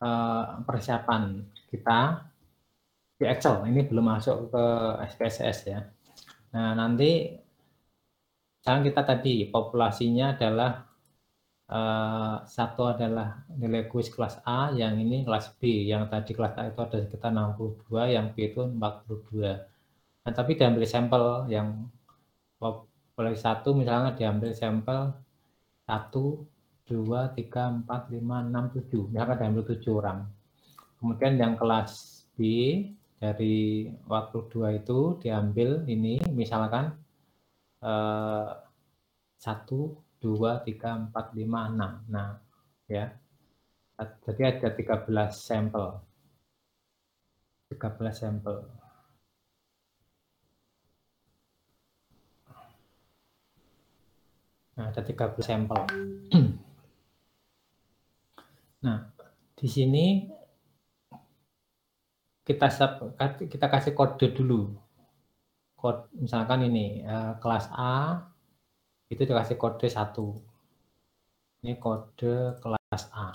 [0.00, 2.24] uh, persiapan kita
[3.20, 3.68] di Excel.
[3.68, 4.64] Ini belum masuk ke
[5.12, 5.84] SPSS ya.
[6.56, 7.28] Nah, nanti
[8.64, 10.88] sekarang kita tadi populasinya adalah
[11.70, 15.88] eh, satu adalah nilai kuis kelas A, yang ini kelas B.
[15.88, 19.64] Yang tadi kelas A itu ada sekitar 62, yang B itu 42.
[20.24, 21.88] Nah, tapi diambil sampel yang
[22.60, 25.12] populasi satu misalnya diambil sampel
[25.86, 26.44] 1,
[26.88, 29.12] 2, 3, 4, 5, 6, 7.
[29.12, 30.18] Misalkan diambil 7 orang.
[31.04, 32.40] Kemudian yang kelas B
[33.20, 36.92] dari waktu dua itu diambil ini misalkan
[37.84, 38.48] eh,
[39.36, 42.00] satu, dua, tiga, empat, lima, enam.
[42.08, 42.40] Nah,
[42.88, 43.12] ya.
[44.24, 45.04] Jadi ada 13
[45.36, 46.00] sampel.
[47.68, 48.56] 13 sampel.
[54.74, 55.82] Nah, ada 13 sampel.
[58.84, 59.00] Nah,
[59.56, 60.28] di sini
[62.44, 62.68] kita
[63.48, 64.76] kita kasih kode dulu.
[65.72, 68.33] Kode misalkan ini eh, kelas A
[69.14, 70.26] itu dikasih kode satu.
[71.62, 73.28] Ini kode kelas A.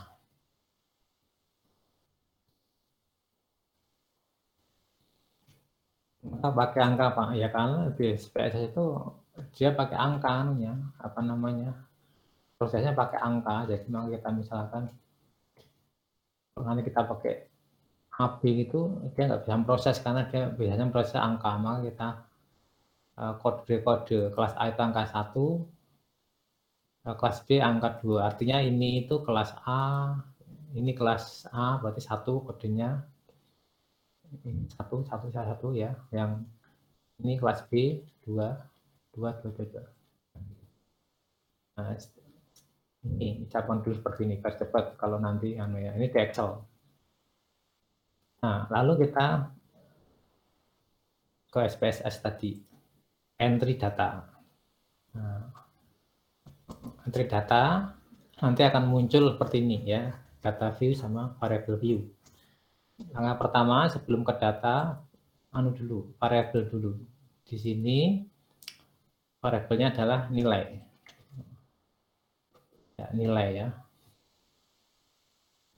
[6.19, 8.85] Kita pakai angka Pak, ya kan SPSS itu
[9.55, 11.71] dia pakai angka ya, apa namanya?
[12.59, 14.83] Prosesnya pakai angka, jadi maka kita misalkan
[16.59, 17.33] nanti kita pakai
[18.19, 18.79] AB itu
[19.15, 21.51] dia nggak bisa proses karena dia biasanya proses angka.
[21.55, 22.07] Maka kita
[23.41, 25.35] kode-kode kelas A itu angka 1
[27.07, 30.15] eh, kelas B angka 2 artinya ini itu kelas A
[30.77, 33.01] ini kelas A berarti satu kodenya.
[34.77, 35.97] Satu satu satu ya.
[36.13, 36.45] Yang
[37.25, 38.53] ini kelas B dua
[39.09, 39.83] dua dua dua,
[41.79, 41.95] Nah,
[43.15, 46.59] ini ucapan dulu seperti ini biar cepat kalau nanti anu ya ini di Excel.
[48.43, 49.47] Nah lalu kita
[51.49, 52.51] ke SPSS tadi
[53.39, 54.27] entry data.
[55.15, 55.47] Nah,
[57.07, 57.95] entry data
[58.43, 60.11] nanti akan muncul seperti ini ya.
[60.39, 61.99] Data view sama variable view.
[63.15, 64.99] Langkah pertama sebelum ke data
[65.55, 66.91] anu dulu variable dulu.
[67.47, 68.19] Di sini
[69.39, 70.63] variabelnya adalah nilai.
[72.99, 73.67] Ya, nilai ya.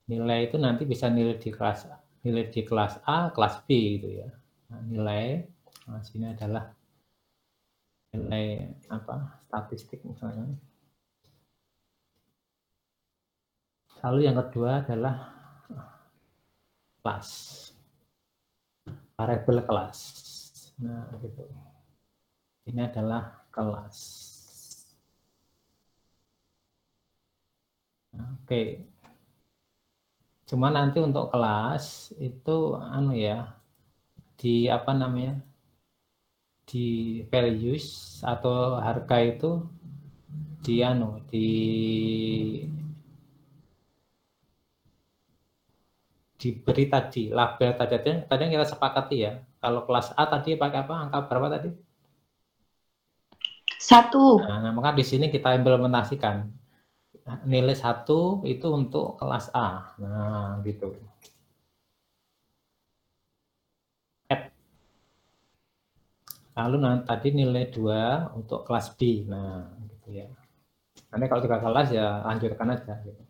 [0.10, 1.88] Nilai itu nanti bisa nilai di kelas
[2.22, 4.30] nilai di kelas A, kelas B gitu ya.
[4.70, 5.46] Nah, nilai
[5.90, 6.70] nah, sini adalah
[8.12, 10.52] nilai apa statistik misalnya.
[14.02, 15.16] Lalu yang kedua adalah
[17.02, 17.30] kelas
[19.22, 20.00] variabel kelas.
[20.82, 21.46] Nah, gitu.
[22.66, 23.98] Ini adalah kelas.
[28.18, 28.82] Oke.
[30.50, 33.56] Cuma nanti untuk kelas itu anu ya
[34.42, 35.38] di apa namanya?
[36.72, 39.60] Di values atau harga itu
[40.64, 41.48] di anu di
[46.40, 47.96] diberi tadi label tadi.
[48.26, 49.38] Tadi yang kita sepakati ya.
[49.62, 50.96] Kalau kelas A tadi pakai apa?
[51.06, 51.70] Angka berapa tadi?
[53.78, 54.42] Satu.
[54.42, 56.50] Nah, maka di sini kita implementasikan.
[57.46, 59.94] Nilai satu itu untuk kelas A.
[60.02, 60.98] Nah, gitu.
[66.62, 69.26] Lalu nanti tadi nilai dua untuk kelas B.
[69.26, 70.30] Nah, gitu ya.
[71.10, 72.94] Nanti kalau tiga kelas ya lanjutkan aja.
[73.02, 73.24] Gitu.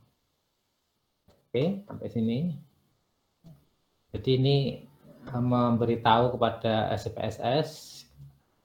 [1.27, 2.39] Oke, sampai sini.
[4.11, 4.55] Jadi ini
[5.31, 8.01] eh, memberitahu kepada SPSS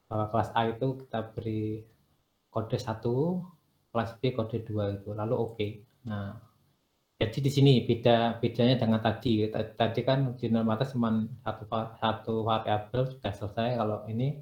[0.06, 1.82] bahwa kelas A itu kita beri
[2.50, 3.42] kode satu
[3.90, 5.70] kelas B kode 2 itu lalu oke okay.
[6.06, 6.38] nah
[7.18, 11.64] jadi di sini beda bedanya dengan tadi tadi kan di mata cuma satu
[11.98, 14.36] satu variabel sudah selesai kalau ini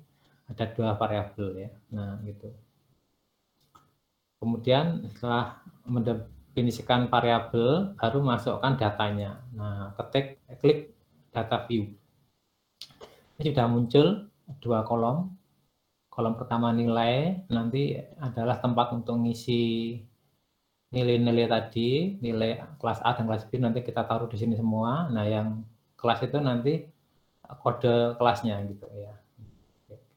[0.50, 1.70] ada dua variabel ya.
[1.92, 2.52] Nah gitu.
[4.40, 9.40] Kemudian setelah mendefinisikan variabel baru masukkan datanya.
[9.56, 10.92] Nah ketik klik
[11.32, 11.90] data view.
[13.40, 14.06] Ini sudah muncul
[14.60, 15.32] dua kolom.
[16.12, 19.98] Kolom pertama nilai nanti adalah tempat untuk ngisi
[20.94, 25.10] nilai-nilai tadi, nilai kelas A dan kelas B nanti kita taruh di sini semua.
[25.10, 25.66] Nah, yang
[25.98, 26.86] kelas itu nanti
[27.42, 29.10] kode kelasnya gitu ya.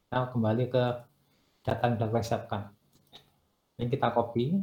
[0.08, 0.84] Kita kembali ke
[1.60, 2.62] data yang sudah kita siapkan.
[3.76, 4.56] Ini kita copy.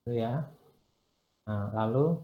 [0.00, 0.48] Itu ya.
[1.44, 2.16] Nah, lalu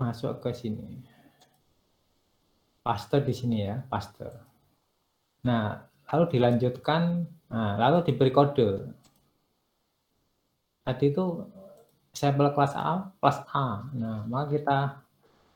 [0.00, 1.04] masuk ke sini.
[2.80, 4.24] Paste di sini ya, paste.
[5.44, 5.76] Nah,
[6.08, 8.96] lalu dilanjutkan, nah, lalu diberi kode.
[10.80, 11.24] tadi itu
[12.20, 13.88] sampel kelas A, kelas A.
[13.96, 14.78] Nah, maka kita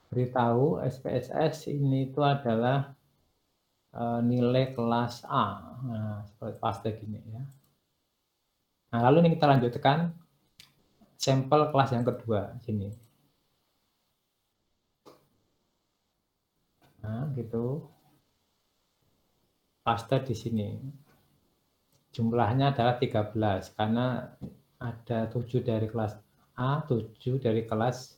[0.09, 2.97] beritahu SPSS ini itu adalah
[3.93, 5.61] uh, nilai kelas A.
[5.85, 7.45] Nah, seperti paste gini ya.
[8.97, 10.17] Nah, lalu ini kita lanjutkan
[11.21, 12.89] sampel kelas yang kedua sini.
[17.05, 17.85] Nah, gitu.
[19.85, 20.69] Paste di sini.
[22.15, 24.33] Jumlahnya adalah 13 karena
[24.81, 26.24] ada 7 dari kelas
[26.55, 28.14] A, 7 dari kelas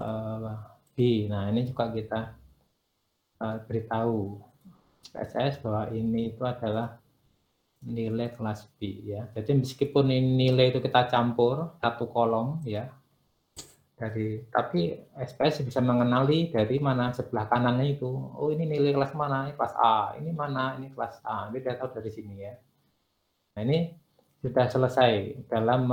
[0.00, 0.56] uh,
[0.92, 1.28] B.
[1.28, 2.36] Nah, ini juga kita
[3.40, 4.40] uh, beritahu
[5.12, 7.00] PSS bahwa ini itu adalah
[7.86, 9.28] nilai kelas B ya.
[9.32, 12.92] Jadi meskipun ini nilai itu kita campur satu kolom ya,
[13.96, 19.48] dari tapi SPS bisa mengenali dari mana sebelah kanannya itu oh ini nilai kelas mana
[19.48, 22.52] ini kelas A ini mana ini kelas A ini dia dari sini ya
[23.56, 23.96] nah ini
[24.44, 25.88] sudah selesai dalam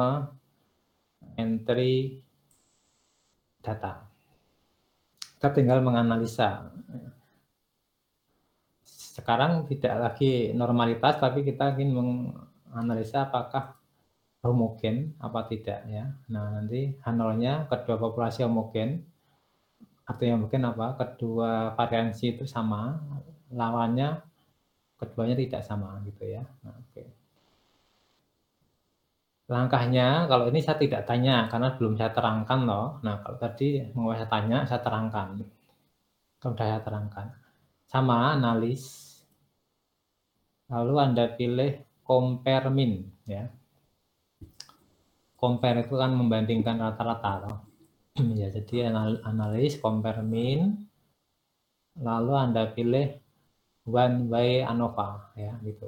[1.36, 2.20] entry
[3.64, 4.08] data
[5.38, 6.72] kita tinggal menganalisa
[9.14, 13.78] sekarang tidak lagi normalitas tapi kita ingin menganalisa apakah
[14.44, 16.12] homogen apa tidak ya.
[16.28, 19.08] Nah, nanti H0-nya kedua populasi homogen.
[20.04, 21.00] Artinya mungkin apa?
[21.00, 23.00] Kedua variansi itu sama,
[23.56, 24.20] lawannya
[25.00, 26.44] keduanya tidak sama gitu ya.
[26.68, 26.92] Nah, oke.
[26.92, 27.23] Okay.
[29.54, 32.98] Langkahnya kalau ini saya tidak tanya karena belum saya terangkan loh.
[33.06, 35.38] Nah, kalau tadi mau saya tanya, saya terangkan.
[36.42, 37.30] Kalau saya terangkan.
[37.86, 39.14] Sama analis.
[40.74, 43.48] Lalu Anda pilih compare min ya
[45.40, 47.64] compare itu kan membandingkan rata-rata
[48.40, 48.92] ya jadi
[49.24, 50.88] analis compare mean
[51.96, 53.16] lalu anda pilih
[53.88, 55.88] one way ANOVA ya gitu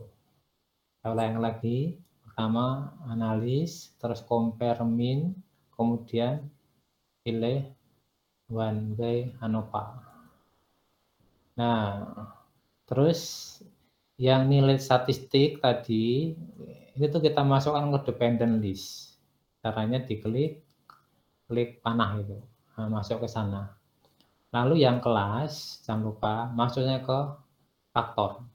[1.04, 2.00] saya ulang lagi
[2.36, 5.32] pertama analis terus compare mean
[5.72, 6.44] kemudian
[7.24, 7.64] pilih
[8.52, 10.04] one way ANOVA
[11.56, 12.04] nah
[12.84, 13.56] terus
[14.20, 16.36] yang nilai statistik tadi
[16.96, 19.20] itu kita masukkan ke dependent list.
[19.60, 20.64] Caranya diklik
[21.52, 22.40] klik panah itu.
[22.80, 23.76] Nah, masuk ke sana.
[24.56, 27.20] Lalu yang kelas jangan lupa masuknya ke
[27.92, 28.48] faktor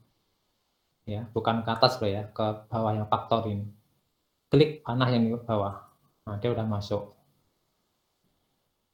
[1.15, 3.67] ya bukan ke atas loh ya ke bawah yang faktor ini.
[4.51, 5.75] Klik panah yang di bawah.
[6.25, 7.03] Nah dia udah masuk.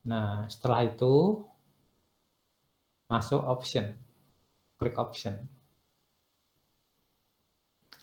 [0.10, 1.14] Nah setelah itu
[3.12, 3.86] masuk option.
[4.80, 5.36] Klik option.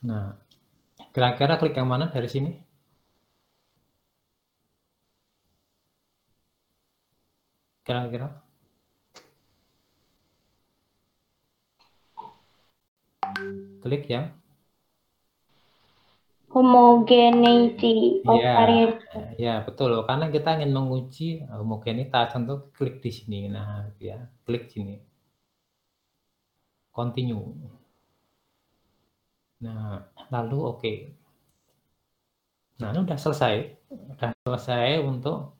[0.08, 0.36] Nah
[1.14, 2.50] kira-kira klik yang mana dari sini?
[7.84, 8.43] Kira-kira?
[13.84, 14.32] Klik ya.
[16.48, 19.36] Homogeneity of ya, variable.
[19.36, 19.92] Ya, betul.
[20.08, 23.52] Karena kita ingin menguji homogenitas, tentu klik di sini.
[23.52, 24.96] Nah, ya, klik sini.
[26.94, 27.58] Continue.
[29.66, 30.80] Nah, lalu oke.
[30.80, 30.96] Okay.
[32.80, 33.54] Nah, ini udah selesai.
[34.14, 35.58] Udah selesai untuk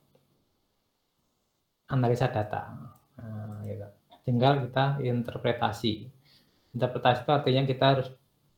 [1.91, 2.73] analisa data.
[3.19, 3.85] Nah, gitu.
[4.25, 6.14] Tinggal kita interpretasi.
[6.75, 8.07] Interpretasi itu artinya kita harus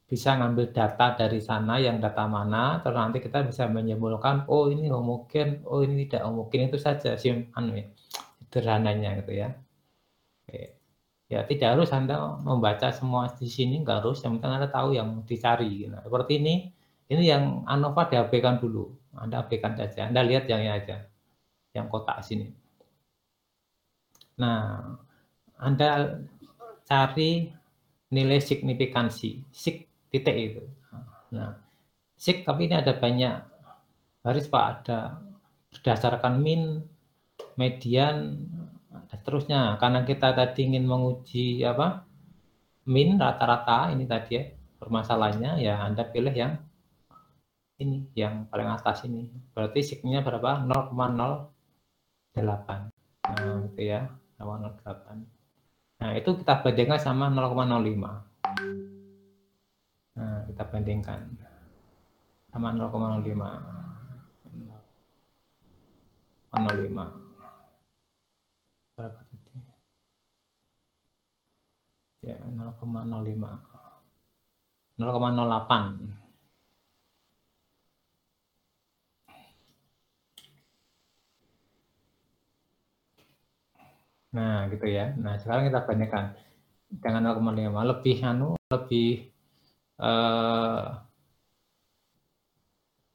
[0.08, 4.88] bisa ngambil data dari sana yang data mana, terus nanti kita bisa menyimpulkan, oh ini
[4.90, 7.86] homogen, oh ini tidak homogen itu saja sim anu ya,
[8.48, 9.50] sederhananya gitu ya.
[11.28, 15.28] Ya tidak harus anda membaca semua di sini, nggak harus, yang penting anda tahu yang
[15.28, 15.84] dicari.
[15.92, 16.72] Nah, seperti ini,
[17.12, 21.04] ini yang ANOVA diabaikan dulu, anda abaikan saja, anda lihat yang ini aja,
[21.76, 22.48] yang kotak sini.
[24.40, 24.96] Nah,
[25.58, 26.22] Anda
[26.86, 27.50] cari
[28.12, 30.64] nilai signifikansi, sig titik itu.
[31.36, 31.60] Nah,
[32.16, 33.36] sig tapi ini ada banyak
[34.24, 35.20] garis Pak, ada
[35.72, 36.84] berdasarkan min,
[37.60, 38.48] median,
[38.88, 39.76] dan seterusnya.
[39.80, 42.04] Karena kita tadi ingin menguji apa?
[42.88, 44.44] Min rata-rata ini tadi ya,
[44.80, 46.56] permasalahannya ya Anda pilih yang
[47.78, 49.30] ini, yang paling atas ini.
[49.54, 50.66] Berarti signya berapa?
[50.66, 52.42] 0,08.
[52.42, 52.90] Nah,
[53.70, 54.08] gitu ya.
[54.40, 55.37] 0,08.
[56.08, 57.68] Nah, itu kita bandingkan sama 0,05.
[60.16, 61.20] Nah, kita bandingkan
[62.48, 63.28] sama 0,05.
[66.48, 67.12] 0,05.
[68.96, 69.52] Berapa tadi?
[72.24, 73.60] Ya, 0,05.
[74.96, 76.17] 0,08.
[84.36, 85.04] Nah, gitu ya.
[85.24, 86.26] Nah, sekarang kita bandingkan
[87.04, 89.08] dengan 0,5 lebih anu lebih
[90.02, 90.84] eh,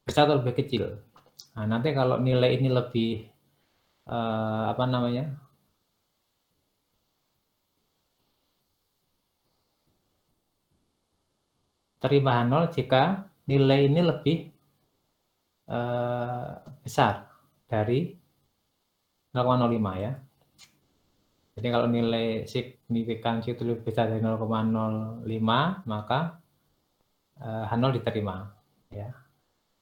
[0.07, 0.83] besar atau lebih kecil.
[1.55, 3.09] Nah, nanti kalau nilai ini lebih
[4.09, 5.25] eh, apa namanya?
[12.03, 13.03] terima nol jika
[13.49, 14.37] nilai ini lebih
[15.67, 16.49] eh,
[16.83, 17.15] besar
[17.71, 17.99] dari
[19.33, 20.11] 0,05 ya.
[21.53, 25.21] Jadi kalau nilai signifikansi itu lebih besar dari 0,05
[25.85, 26.19] maka
[27.37, 28.49] eh, H0 diterima
[28.89, 29.09] ya.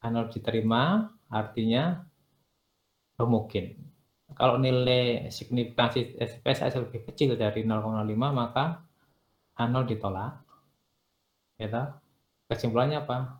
[0.03, 1.83] H0 diterima artinya
[3.21, 3.77] mungkin.
[4.31, 8.79] Kalau nilai signifikansi SPSS lebih kecil dari 0,5 maka
[9.59, 10.33] H0 ditolak.
[11.61, 11.93] Ya,
[12.49, 13.37] kesimpulannya apa?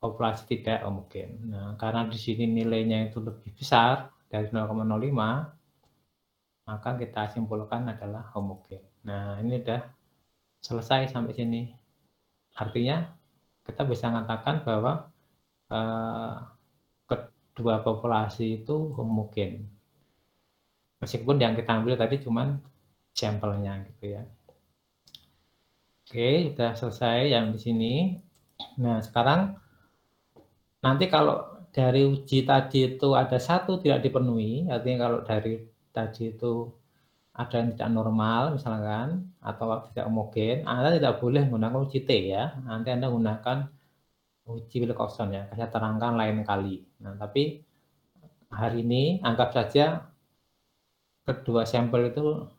[0.00, 1.52] Populasi tidak homogen.
[1.52, 5.59] Nah, karena di sini nilainya itu lebih besar dari 0,05,
[6.64, 8.82] maka kita simpulkan adalah homogen.
[9.06, 9.80] Nah, ini udah
[10.60, 11.62] selesai sampai sini.
[12.56, 13.08] Artinya,
[13.64, 15.08] kita bisa mengatakan bahwa
[15.72, 16.34] eh,
[17.06, 19.68] kedua populasi itu homogen.
[21.00, 22.60] Meskipun yang kita ambil tadi cuma
[23.16, 24.22] sampelnya gitu ya.
[26.04, 27.94] Oke, sudah selesai yang di sini.
[28.82, 29.56] Nah, sekarang
[30.82, 36.70] nanti kalau dari uji tadi itu ada satu tidak dipenuhi, artinya kalau dari tadi itu
[37.30, 42.58] ada yang tidak normal misalkan atau tidak homogen, Anda tidak boleh menggunakan uji T ya.
[42.66, 43.58] Nanti Anda gunakan
[44.50, 46.82] uji Wilcoxon ya, saya terangkan lain kali.
[47.00, 47.62] Nah, tapi
[48.50, 50.10] hari ini anggap saja
[51.22, 52.50] kedua sampel itu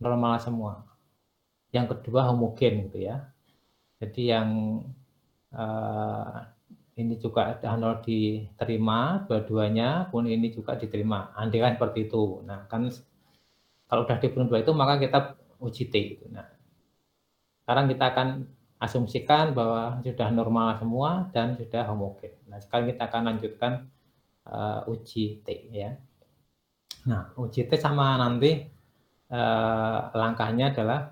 [0.00, 0.88] normal semua
[1.74, 3.28] yang kedua homogen gitu ya.
[4.00, 4.48] Jadi yang
[5.52, 6.53] uh,
[6.94, 11.34] ini juga H0 diterima dua-duanya, kemudian ini juga diterima.
[11.34, 12.42] Andai kan seperti itu.
[12.46, 12.86] Nah, kan
[13.90, 15.18] kalau sudah dipenuhi dua itu maka kita
[15.58, 16.30] uji T gitu.
[16.30, 16.46] Nah,
[17.66, 18.28] sekarang kita akan
[18.78, 22.34] asumsikan bahwa sudah normal semua dan sudah homogen.
[22.46, 23.72] Nah, sekarang kita akan lanjutkan
[24.46, 25.98] uh, uji T ya.
[27.10, 28.64] Nah, uji T sama nanti
[29.34, 31.10] uh, langkahnya adalah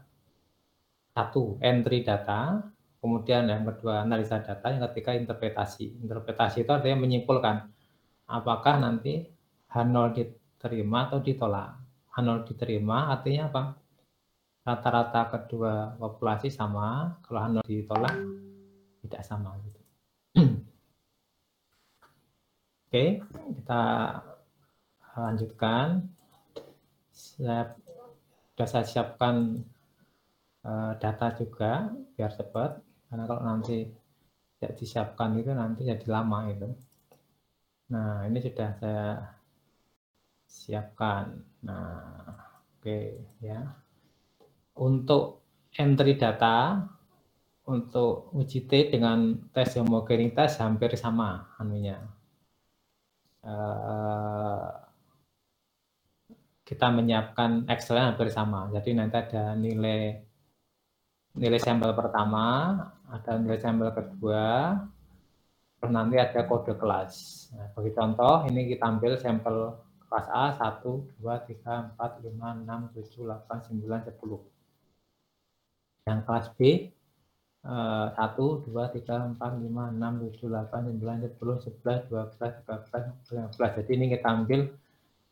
[1.13, 2.72] satu entry data,
[3.03, 5.99] kemudian yang kedua analisa data, yang ketiga interpretasi.
[5.99, 7.67] Interpretasi itu artinya menyimpulkan
[8.31, 9.27] apakah nanti
[9.67, 11.75] H0 diterima atau ditolak.
[12.15, 13.63] H0 diterima artinya apa?
[14.63, 18.15] Rata-rata kedua populasi sama, kalau H0 ditolak
[19.03, 19.81] tidak sama gitu.
[22.87, 23.85] Oke, kita
[25.19, 26.07] lanjutkan.
[27.11, 27.75] Saya
[28.55, 29.67] sudah saya siapkan
[30.63, 32.79] Eh, data juga biar cepat
[33.13, 33.85] karena kalau nanti
[34.57, 36.65] tidak disiapkan itu nanti jadi lama itu.
[37.93, 39.21] Nah ini sudah saya
[40.49, 41.37] siapkan.
[41.61, 42.25] Nah
[42.73, 43.61] oke okay, ya.
[44.81, 45.45] Untuk
[45.77, 46.89] entry data
[47.69, 52.01] untuk uji T dengan tes homogenitas hampir sama anunya.
[53.45, 54.73] Uh,
[56.65, 58.73] kita menyiapkan Excel hampir sama.
[58.73, 60.33] Jadi nanti ada nilai
[61.37, 62.77] nilai sampel pertama,
[63.13, 64.73] ada nilai sampel kedua,
[65.77, 67.13] terus nanti ada kode kelas.
[67.53, 69.77] Nah, bagi contoh, ini kita ambil sampel
[70.09, 74.41] kelas A 1, 2, 3, 4, 5, 6, 7, 8, 9, 10.
[76.09, 76.89] Yang kelas B
[77.63, 83.13] 1, 2, 3, 4, 5, 6, 7, 8, 9, 10, 11, 12, 13, 14,
[83.57, 83.77] 15.
[83.81, 84.69] Jadi ini kita ambil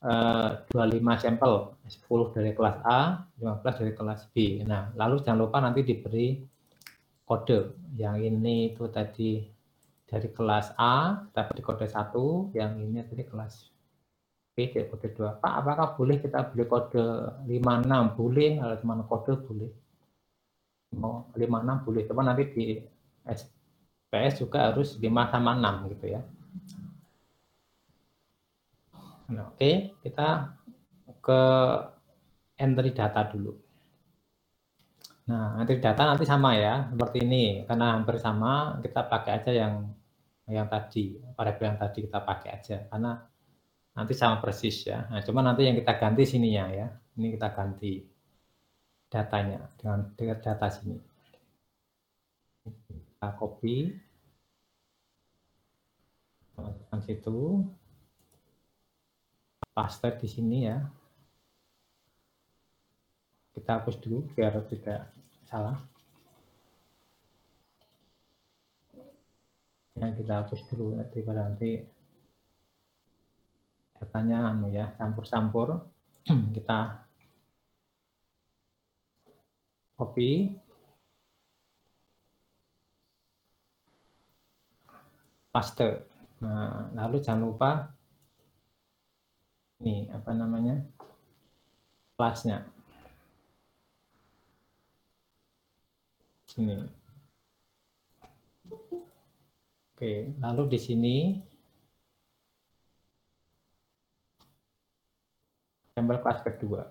[0.01, 4.65] 25 eh, sampel, 10 dari kelas A, 15 dari kelas B.
[4.65, 6.40] Nah, lalu jangan lupa nanti diberi
[7.31, 7.78] kode.
[7.94, 9.47] Yang ini itu tadi
[10.11, 13.70] dari kelas A, kita kode 1, yang ini tadi kelas
[14.59, 15.39] B, dari kode 2.
[15.39, 17.07] Pak, apakah boleh kita beri kode
[17.47, 18.19] 56?
[18.19, 19.70] Boleh, kalau cuma kode boleh.
[20.98, 22.65] Mau 56 boleh, cuma nanti di
[23.23, 26.20] SPS juga harus 5 sama 6 gitu ya.
[29.31, 30.59] Nah, Oke, kita
[31.23, 31.40] ke
[32.59, 33.70] entry data dulu.
[35.31, 37.62] Nah, entry data nanti sama ya, seperti ini.
[37.62, 39.74] Karena hampir sama, kita pakai aja yang
[40.51, 42.77] yang tadi, variabel yang tadi kita pakai aja.
[42.90, 43.15] Karena
[43.94, 45.07] nanti sama persis ya.
[45.07, 46.86] Nah, cuma nanti yang kita ganti sininya ya.
[47.15, 48.02] Ini kita ganti
[49.07, 50.98] datanya dengan, dengan data sini.
[52.66, 53.77] Kita copy.
[56.59, 57.39] Masukkan situ
[59.70, 60.82] paste di sini ya.
[63.55, 65.20] Kita hapus dulu biar tidak
[65.51, 65.83] salah.
[69.99, 71.71] Ya, kita hapus dulu nanti nanti
[73.99, 75.77] datanya anu ya campur-campur
[76.57, 77.05] kita
[79.99, 80.57] copy
[85.53, 86.11] paste
[86.41, 87.71] Nah, lalu jangan lupa
[89.85, 90.81] ini apa namanya
[92.17, 92.65] kelasnya.
[96.51, 96.75] Sini.
[99.95, 101.17] Oke, lalu di sini
[105.95, 106.83] sampel kelas kedua.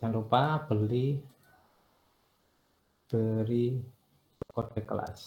[0.00, 1.20] Jangan lupa beli
[3.12, 3.76] beri
[4.54, 5.20] kode kelas.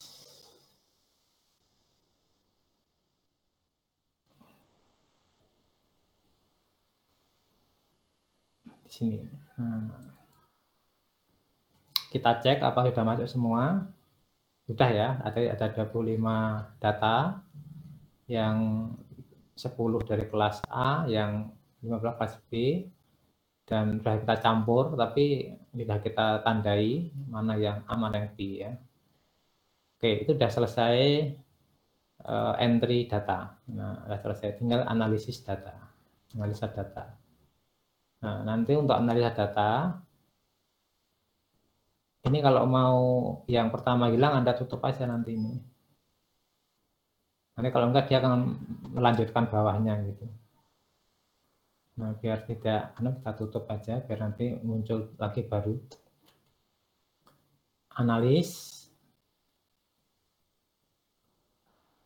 [8.88, 9.23] Di sini.
[9.55, 10.11] Nah.
[12.09, 13.87] Kita cek apa sudah masuk semua.
[14.67, 16.19] Sudah ya, ada ada 25
[16.77, 17.41] data
[18.27, 18.89] yang
[19.57, 21.49] 10 dari kelas A, yang
[21.81, 22.83] 15 kelas B,
[23.69, 28.73] dan sudah kita campur tapi sudah kita tandai mana yang A mana yang B ya
[30.01, 30.97] oke itu sudah selesai
[32.25, 35.77] uh, entry data nah sudah selesai tinggal analisis data
[36.33, 37.13] analisa data
[38.19, 39.71] nah nanti untuk analisa data
[42.27, 42.97] ini kalau mau
[43.47, 45.53] yang pertama hilang anda tutup aja nanti ini
[47.55, 48.59] nanti kalau enggak dia akan
[48.95, 50.27] melanjutkan bawahnya gitu
[51.99, 55.75] Nah, biar tidak, anu kita tutup aja, biar nanti muncul lagi baru.
[57.99, 58.49] Analis.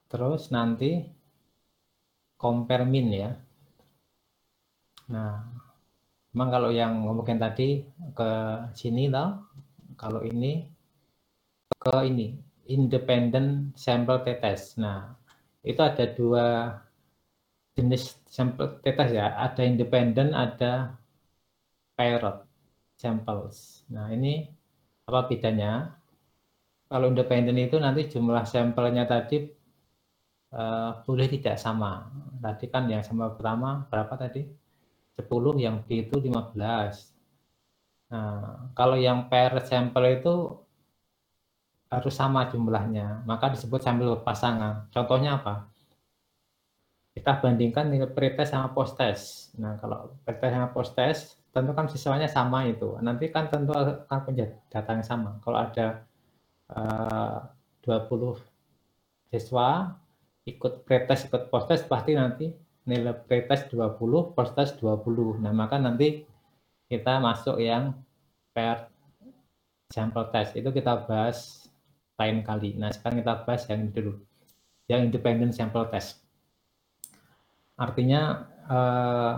[0.10, 0.92] Terus nanti
[2.42, 3.32] compare min ya.
[5.14, 5.46] Nah,
[6.34, 7.86] memang kalau yang ngomongin tadi
[8.18, 8.32] ke
[8.74, 9.54] sini loh,
[9.96, 10.66] kalau ini
[11.78, 12.34] ke ini,
[12.68, 14.82] independent sample test.
[14.82, 15.14] Nah,
[15.62, 16.74] itu ada dua
[17.78, 20.94] jenis sampel tetes ya, ada independen, ada
[21.98, 22.46] paired
[22.98, 23.86] samples.
[23.90, 24.46] Nah, ini
[25.10, 25.94] apa bedanya?
[26.90, 29.50] Kalau independen itu nanti jumlah sampelnya tadi
[30.54, 32.06] uh, boleh tidak sama.
[32.38, 34.63] Tadi kan yang sama pertama berapa tadi?
[35.20, 36.56] 10, yang B itu 15.
[38.10, 40.36] Nah, kalau yang paired sampel itu
[41.90, 44.90] harus sama jumlahnya, maka disebut sampel pasangan.
[44.90, 45.74] Contohnya apa?
[47.14, 49.54] kita bandingkan nilai pretest sama post test.
[49.62, 51.22] Nah, kalau pretest sama post test,
[51.54, 52.98] tentu kan siswanya sama itu.
[53.06, 55.38] Nanti kan tentu akan punya data yang sama.
[55.46, 56.02] Kalau ada
[56.74, 57.38] eh,
[57.86, 58.42] uh, 20
[59.30, 59.94] siswa
[60.50, 62.50] ikut pretest, ikut post test, pasti nanti
[62.84, 65.40] nilai pretest 20, post test 20.
[65.40, 66.28] Nah, maka nanti
[66.92, 67.96] kita masuk yang
[68.52, 68.92] per
[69.90, 70.58] sampel test.
[70.60, 71.70] Itu kita bahas
[72.20, 72.76] lain kali.
[72.76, 74.14] Nah, sekarang kita bahas yang dulu.
[74.92, 76.20] Yang independent sample test.
[77.80, 79.34] Artinya uh,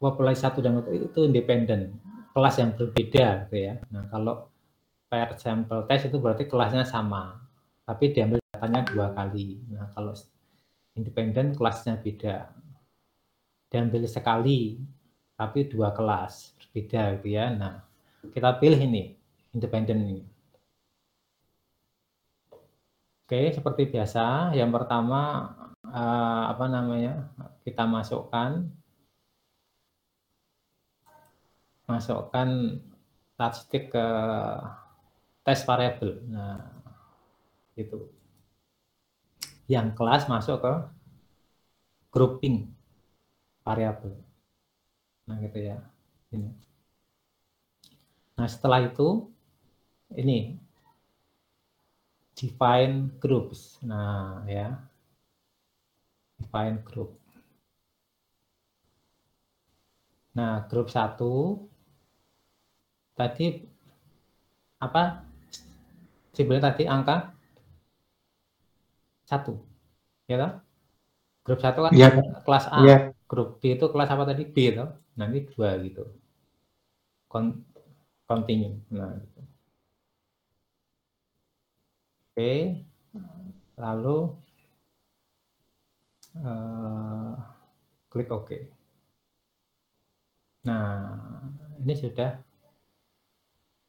[0.00, 2.00] populasi satu dan itu independen,
[2.32, 3.74] kelas yang berbeda gitu ya.
[3.92, 4.48] Nah, kalau
[5.10, 7.36] per sampel test itu berarti kelasnya sama,
[7.84, 9.60] tapi diambil datanya dua kali.
[9.68, 10.14] Nah, kalau
[10.94, 12.50] independen kelasnya beda.
[13.70, 14.82] Diambil sekali,
[15.38, 17.48] tapi dua kelas berbeda gitu ya.
[17.54, 17.80] Nah,
[18.34, 19.14] kita pilih ini,
[19.54, 20.22] independen ini.
[23.24, 25.54] Oke, seperti biasa, yang pertama
[25.86, 27.30] uh, apa namanya
[27.62, 28.66] kita masukkan
[31.86, 32.78] masukkan
[33.34, 34.06] statistik ke
[35.46, 36.22] test variabel.
[36.26, 36.58] Nah,
[37.78, 38.19] itu.
[39.70, 40.74] Yang kelas masuk ke
[42.10, 42.66] grouping
[43.62, 44.18] variabel.
[45.30, 45.78] Nah, gitu ya.
[46.34, 46.50] Ini.
[48.34, 49.30] Nah, setelah itu
[50.10, 50.58] ini
[52.34, 53.78] define groups.
[53.86, 54.74] Nah, ya
[56.40, 57.14] define group.
[60.34, 61.62] Nah, grup satu
[63.14, 63.60] tadi
[64.80, 65.30] apa
[66.30, 67.29] Sebenarnya tadi angka
[69.30, 69.54] satu,
[70.26, 70.52] ya kan?
[71.46, 72.10] Grup satu kan ya.
[72.42, 72.98] kelas A, ya.
[73.30, 76.04] grup B itu kelas apa tadi B itu, nanti dua gitu.
[77.30, 77.62] Con
[78.26, 78.82] continue.
[78.90, 79.40] Nah, gitu.
[82.30, 82.54] Oke,
[83.78, 84.18] lalu
[86.42, 87.34] uh,
[88.10, 88.50] klik OK.
[90.66, 91.16] Nah,
[91.80, 92.36] ini sudah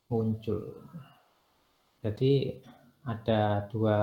[0.08, 0.88] muncul.
[2.02, 2.60] Jadi
[3.06, 4.00] ada dua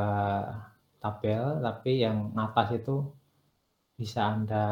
[1.02, 2.96] tabel, tapi yang atas itu
[3.98, 4.66] bisa Anda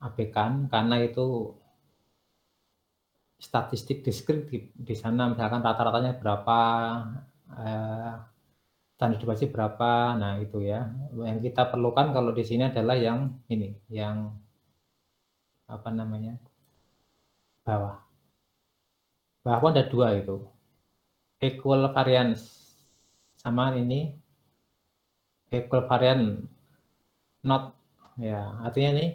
[0.00, 1.56] abaikan karena itu
[3.40, 4.72] statistik deskriptif.
[4.76, 6.60] Di sana misalkan rata-ratanya berapa,
[7.60, 8.12] eh,
[8.96, 10.16] standar deviasi berapa.
[10.16, 10.88] Nah, itu ya.
[11.12, 14.32] Yang kita perlukan kalau di sini adalah yang ini, yang
[15.68, 16.36] apa namanya?
[17.64, 17.96] bawah.
[19.44, 20.40] bahwa ada dua itu
[21.40, 22.44] equal variance
[23.36, 24.16] sama ini
[25.62, 26.42] equal variance
[27.46, 27.76] not
[28.18, 29.06] ya artinya ini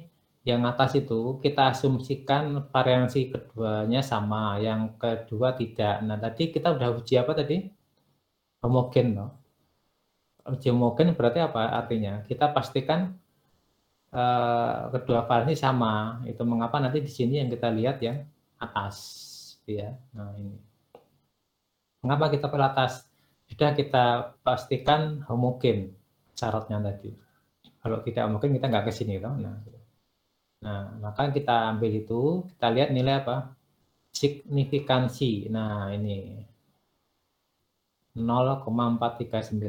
[0.47, 5.99] yang atas itu kita asumsikan variansi keduanya sama yang kedua tidak.
[6.01, 7.67] Nah tadi kita udah uji apa tadi?
[8.63, 9.39] Homogen loh
[10.53, 12.25] uji homogen berarti apa artinya?
[12.25, 13.13] Kita pastikan
[14.13, 16.23] uh, kedua variansi sama.
[16.25, 18.25] Itu mengapa nanti di sini yang kita lihat yang
[18.57, 18.97] atas
[19.69, 19.93] ya.
[20.17, 20.57] Nah ini.
[22.01, 23.05] Mengapa kita pilih atas?
[23.49, 25.97] Sudah kita pastikan homogen
[26.39, 27.11] syaratnya tadi.
[27.79, 29.55] Kalau tidak homogen kita nggak ke sini toh nah
[30.59, 33.55] nah maka kita ambil itu kita lihat nilai apa?
[34.15, 35.51] Signifikansi.
[35.51, 36.47] Nah ini.
[38.19, 39.63] 0,439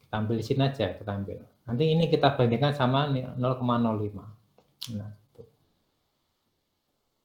[0.00, 1.38] kita ambil di sini aja kita ambil.
[1.68, 3.36] Nanti ini kita bandingkan sama 0,05
[4.96, 5.12] nah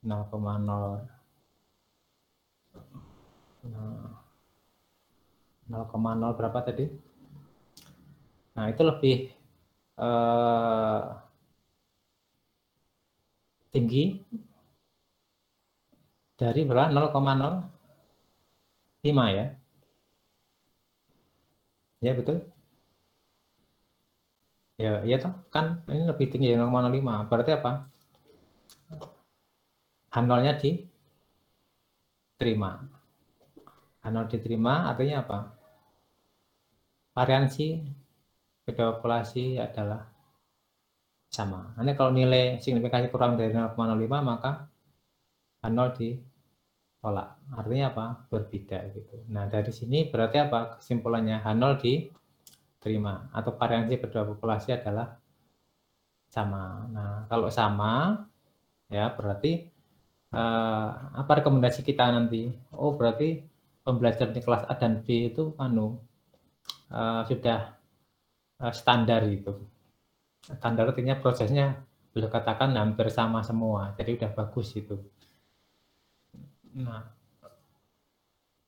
[0.06, 1.16] 0,0
[5.66, 6.86] 0,0 berapa tadi?
[8.56, 9.14] Nah, itu lebih
[10.00, 11.00] eh,
[13.72, 14.04] tinggi
[16.40, 16.92] dari berapa?
[16.96, 19.46] 0,05 ya.
[22.02, 22.52] Ya, betul.
[24.84, 27.14] Ya, iya toh, kan ini lebih tinggi dari 0,05.
[27.30, 27.72] Berarti apa?
[30.16, 30.70] Handolnya di
[32.40, 32.72] terima.
[34.04, 35.38] Kalau diterima artinya apa?
[37.16, 37.82] Variansi
[38.74, 40.10] populasi adalah
[41.30, 41.76] sama.
[41.78, 43.76] Nanti kalau nilai signifikansi kurang dari 0,05
[44.24, 44.66] maka
[45.62, 47.30] H0 ditolak.
[47.54, 48.06] Artinya apa?
[48.32, 49.16] Berbeda gitu.
[49.30, 50.80] Nah, dari sini berarti apa?
[50.80, 55.14] Kesimpulannya H0 diterima atau variansi kedua populasi adalah
[56.32, 56.90] sama.
[56.90, 58.26] Nah, kalau sama
[58.90, 59.66] ya berarti
[60.34, 62.50] uh, apa rekomendasi kita nanti?
[62.74, 63.44] Oh, berarti
[63.86, 66.02] pembelajaran di kelas A dan B itu anu
[66.90, 67.78] uh, sudah
[68.72, 69.54] standar itu.
[70.46, 71.84] Standar artinya prosesnya
[72.16, 73.92] bisa katakan hampir sama semua.
[74.00, 74.96] Jadi udah bagus itu.
[76.76, 77.04] Nah,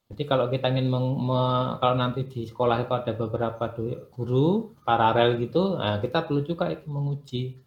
[0.08, 1.40] jadi kalau kita ingin meng, me,
[1.84, 3.66] kalau nanti di sekolah itu ada beberapa
[4.16, 7.60] guru paralel gitu, nah kita perlu juga itu menguji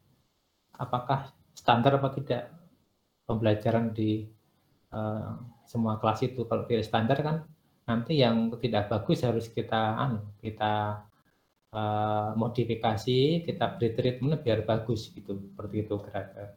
[0.81, 2.49] apakah standar apa tidak
[3.29, 4.25] pembelajaran di
[4.97, 5.37] uh,
[5.69, 6.49] semua kelas itu.
[6.49, 7.37] Kalau tidak standar kan
[7.85, 11.05] nanti yang tidak bagus harus kita anu, kita
[11.75, 15.39] uh, modifikasi, kita beri treatment biar bagus gitu.
[15.39, 16.55] Seperti itu kira-kira.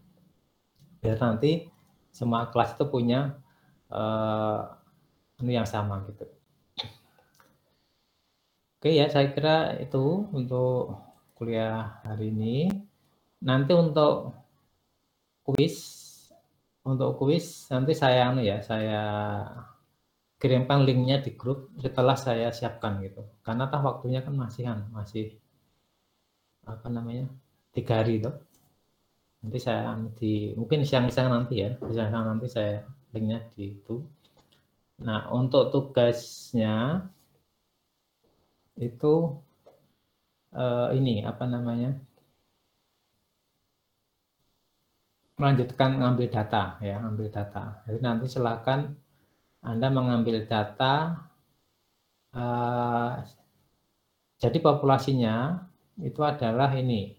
[1.01, 1.67] Biar nanti
[2.13, 3.37] semua kelas itu punya
[3.89, 4.73] uh,
[5.43, 6.25] yang sama gitu.
[8.79, 10.99] Oke ya, saya kira itu untuk
[11.39, 12.67] kuliah hari ini.
[13.43, 14.31] Nanti untuk
[15.43, 15.75] kuis
[16.83, 19.03] untuk kuis nanti saya anu ya saya
[20.43, 23.23] kirimkan linknya di grup setelah saya siapkan gitu.
[23.47, 25.39] Karena tah waktunya kan masih kan masih
[26.67, 27.31] apa namanya
[27.71, 28.31] tiga hari itu
[29.39, 32.83] nanti saya di mungkin siang-siang nanti ya siang-siang nanti saya
[33.15, 34.03] linknya di itu.
[34.99, 37.07] Nah untuk tugasnya
[38.75, 39.39] itu
[40.51, 41.95] uh, ini apa namanya
[45.39, 47.83] melanjutkan mengambil data ya, ambil data.
[47.87, 48.95] Jadi nanti silakan
[49.63, 51.23] Anda mengambil data
[52.35, 53.23] uh,
[54.43, 55.63] jadi populasinya
[56.03, 57.15] itu adalah ini.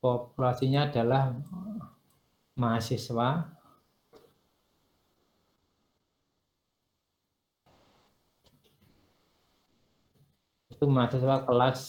[0.00, 1.36] Populasinya adalah
[2.56, 3.44] mahasiswa.
[10.72, 11.80] Itu mahasiswa kelas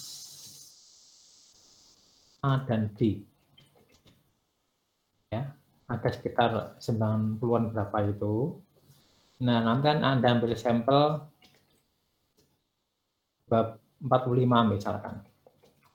[2.43, 3.23] A dan B.
[5.31, 5.55] Ya
[5.87, 8.59] ada sekitar 90-an berapa itu
[9.43, 11.19] nah nanti kan anda ambil sampel
[13.51, 15.15] bab 45 misalkan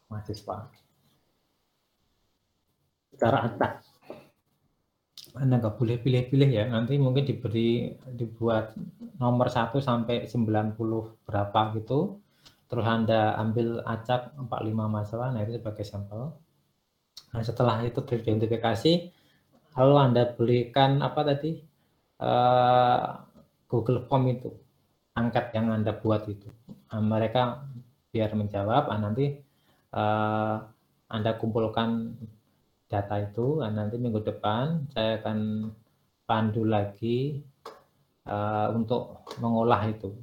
[0.08, 0.68] mahasiswa.
[3.12, 3.88] Secara atas
[5.36, 8.74] anda nggak boleh pilih-pilih ya nanti mungkin diberi dibuat
[9.20, 10.76] nomor 1 sampai 90
[11.26, 12.20] berapa gitu.
[12.68, 16.36] Terus anda ambil acak 45 masalah nah itu sebagai sampel.
[17.32, 18.92] Nah setelah itu teridentifikasi
[19.76, 21.60] lalu Anda belikan apa tadi?
[22.18, 23.27] Uh,
[23.68, 24.50] Google Form itu
[25.12, 26.48] angkat yang Anda buat itu.
[26.88, 27.68] Nah, mereka
[28.08, 29.36] biar menjawab nah, nanti
[29.92, 30.56] uh,
[31.12, 32.16] Anda kumpulkan
[32.88, 35.68] data itu nanti minggu depan saya akan
[36.24, 37.44] pandu lagi
[38.24, 40.16] uh, untuk mengolah itu.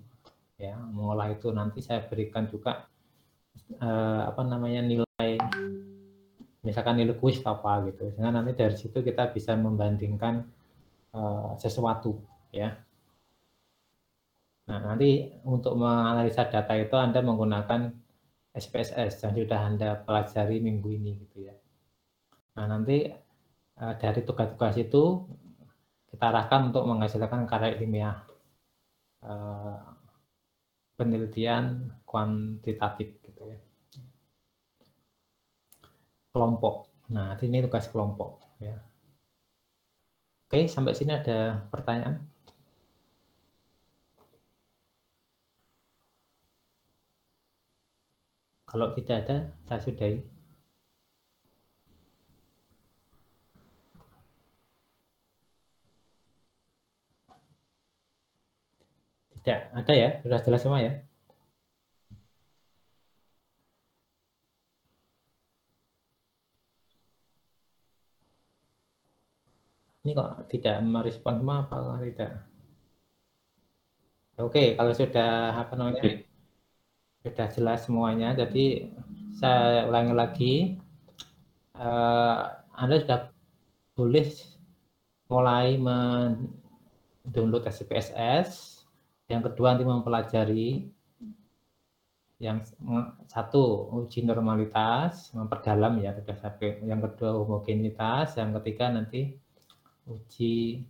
[0.57, 2.89] Ya mengolah itu nanti saya berikan juga
[3.77, 5.37] uh, apa namanya nilai
[6.65, 8.09] misalkan nilai kuis apa gitu.
[8.17, 10.41] Sehingga nanti dari situ kita bisa membandingkan
[11.13, 12.17] uh, sesuatu
[12.49, 12.73] ya
[14.65, 17.93] Nah, nanti untuk menganalisa data itu Anda menggunakan
[18.55, 21.55] SPSS yang sudah Anda pelajari minggu ini gitu ya.
[22.57, 23.05] Nah, nanti
[23.77, 25.27] uh, dari tugas-tugas itu
[26.09, 28.17] kita arahkan untuk menghasilkan karya ilmiah
[29.21, 29.77] uh,
[30.95, 33.59] penelitian kuantitatif gitu ya.
[36.33, 36.89] Kelompok.
[37.13, 38.79] Nah, ini tugas kelompok ya.
[40.49, 42.34] Oke, sampai sini ada pertanyaan?
[48.75, 49.37] Kalau tidak ada,
[49.67, 50.19] saya sudahi.
[59.39, 60.09] Tidak, ada ya?
[60.23, 60.91] Sudah jelas semua ya?
[70.03, 72.31] Ini kok tidak merespon semua apa tidak?
[74.43, 75.29] Oke, kalau sudah
[75.63, 76.24] apa namanya?
[77.25, 78.37] Sudah jelas semuanya.
[78.37, 78.85] Jadi
[79.33, 80.53] saya ulangi lagi,
[81.73, 83.19] uh, Anda sudah
[83.97, 84.29] boleh
[85.25, 88.79] mulai mendownload SPSS.
[89.25, 90.69] Yang kedua nanti mempelajari
[92.35, 92.61] yang
[93.31, 99.31] satu uji normalitas memperdalam ya sudah sampai yang kedua homogenitas yang ketiga nanti
[100.03, 100.83] uji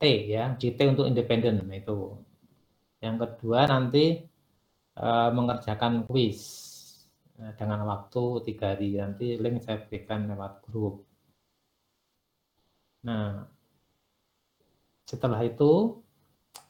[0.00, 2.16] T ya uji T untuk independen nah, itu
[3.04, 4.24] yang kedua nanti
[4.98, 6.40] uh, mengerjakan kuis
[7.40, 8.98] uh, dengan waktu tiga hari.
[8.98, 11.06] Nanti link saya berikan lewat grup.
[13.04, 13.44] Nah,
[15.04, 16.00] setelah itu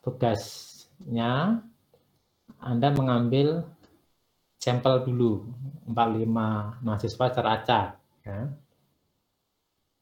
[0.02, 1.62] tugasnya
[2.60, 3.64] Anda mengambil
[4.58, 5.44] sampel dulu
[5.86, 7.86] 45 mahasiswa secara acak.
[8.24, 8.40] Ya.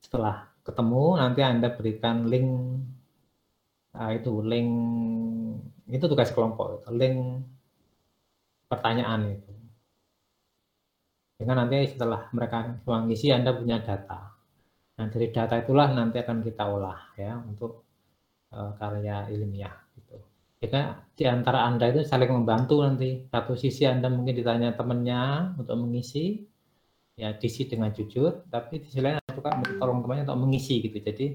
[0.02, 2.48] Setelah ketemu nanti Anda berikan link
[3.92, 4.70] nah, itu link
[5.90, 7.42] itu tugas kelompok link
[8.72, 9.52] pertanyaan itu.
[11.36, 14.32] Sehingga nanti setelah mereka mengisi Anda punya data.
[14.96, 17.84] Nah, dari data itulah nanti akan kita olah ya untuk
[18.54, 20.16] uh, karya ilmiah gitu.
[20.62, 23.26] Jika di antara Anda itu saling membantu nanti.
[23.26, 26.46] Satu sisi Anda mungkin ditanya temannya untuk mengisi,
[27.18, 31.02] ya diisi dengan jujur, tapi di sisi lain juga tolong temannya untuk mengisi gitu.
[31.02, 31.26] Jadi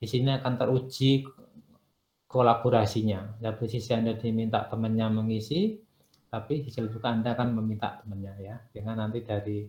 [0.00, 1.28] di sini akan teruji
[2.24, 3.36] kolaborasinya.
[3.44, 5.76] Satu sisi Anda diminta temannya mengisi,
[6.32, 8.56] tapi di juga Anda akan meminta temannya ya.
[8.72, 9.68] Dengan nanti dari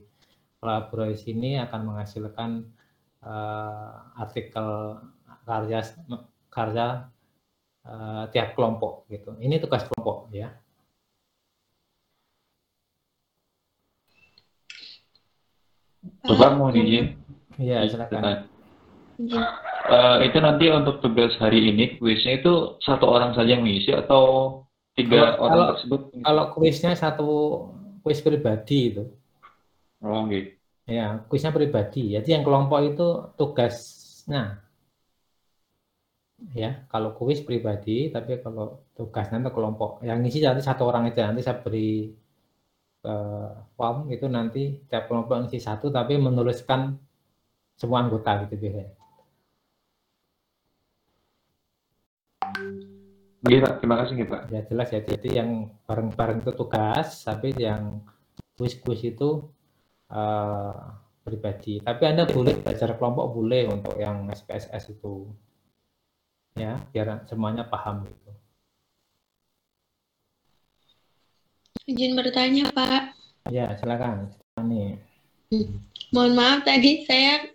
[0.63, 2.63] kolaborasi ini akan menghasilkan
[3.19, 4.95] uh, artikel
[5.43, 5.83] karya
[6.47, 7.11] karya
[7.83, 9.35] uh, tiap kelompok gitu.
[9.43, 10.55] Ini tugas kelompok ya.
[16.23, 17.19] Coba mau izin.
[17.59, 18.47] Iya, silakan.
[19.19, 24.63] Uh, itu nanti untuk tugas hari ini kuisnya itu satu orang saja yang mengisi atau
[24.93, 26.01] tiga kalau, orang kalau, tersebut.
[26.21, 27.29] kalau kuisnya satu
[28.05, 29.03] kuis pribadi itu.
[30.03, 30.53] Oh gitu
[30.87, 32.15] ya kuisnya pribadi.
[32.15, 33.07] Jadi yang kelompok itu
[33.39, 34.59] tugasnya.
[36.51, 40.03] Ya kalau kuis pribadi tapi kalau tugasnya itu kelompok.
[40.03, 41.31] Yang ngisi nanti satu orang aja.
[41.31, 42.11] Nanti saya beri
[43.07, 46.99] uh, form itu nanti tiap kelompok ngisi satu tapi menuliskan
[47.79, 49.02] semua anggota gitu biasanya
[53.43, 53.73] Iya, Pak.
[53.83, 54.41] Terima kasih, Pak.
[54.55, 55.01] Ya, jelas ya.
[55.03, 57.99] Jadi yang bareng-bareng itu tugas, tapi yang
[58.55, 59.43] kuis-kuis itu
[60.07, 60.73] uh,
[61.27, 61.83] pribadi.
[61.83, 65.27] Tapi Anda boleh belajar kelompok, boleh untuk yang SPSS itu.
[66.55, 68.31] Ya, biar semuanya paham itu.
[71.83, 73.11] Izin bertanya, Pak.
[73.51, 74.31] Ya, silakan.
[74.55, 74.95] Ini.
[75.51, 75.83] Hmm.
[76.15, 77.52] Mohon maaf tadi saya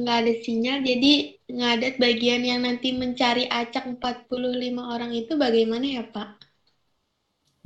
[0.00, 1.12] nggak uh, ada sinyal, jadi
[1.56, 6.28] ngadat bagian yang nanti mencari acak 45 orang itu bagaimana ya Pak?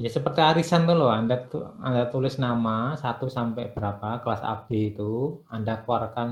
[0.03, 4.69] Ya seperti arisan tuh loh, Anda, tuh, Anda tulis nama satu sampai berapa, kelas AB
[4.91, 5.13] itu,
[5.55, 6.29] Anda keluarkan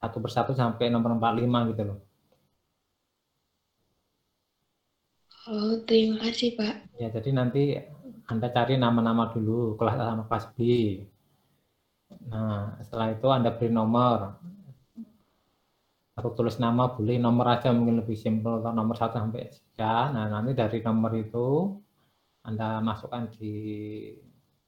[0.00, 1.98] satu persatu sampai nomor 45 gitu loh.
[5.52, 6.74] Oh, terima kasih Pak.
[7.00, 7.76] Ya, jadi nanti
[8.30, 10.58] Anda cari nama-nama dulu, kelas A sama kelas B.
[12.30, 14.38] Nah, setelah itu Anda beri nomor.
[16.12, 20.12] Aku tulis nama boleh nomor aja mungkin lebih simpel nomor satu sampai tiga.
[20.12, 21.72] Nah, nanti dari nomor itu
[22.44, 23.54] Anda masukkan di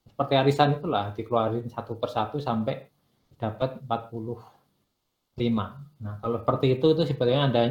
[0.09, 2.87] seperti arisan itulah dikeluarin satu persatu sampai
[3.35, 5.37] dapat 45.
[6.01, 7.63] Nah, kalau seperti itu itu sebetulnya Anda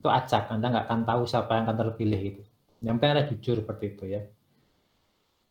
[0.00, 2.42] itu acak, Anda nggak akan tahu siapa yang akan terpilih itu.
[2.80, 4.22] Yang penting Anda jujur seperti itu ya.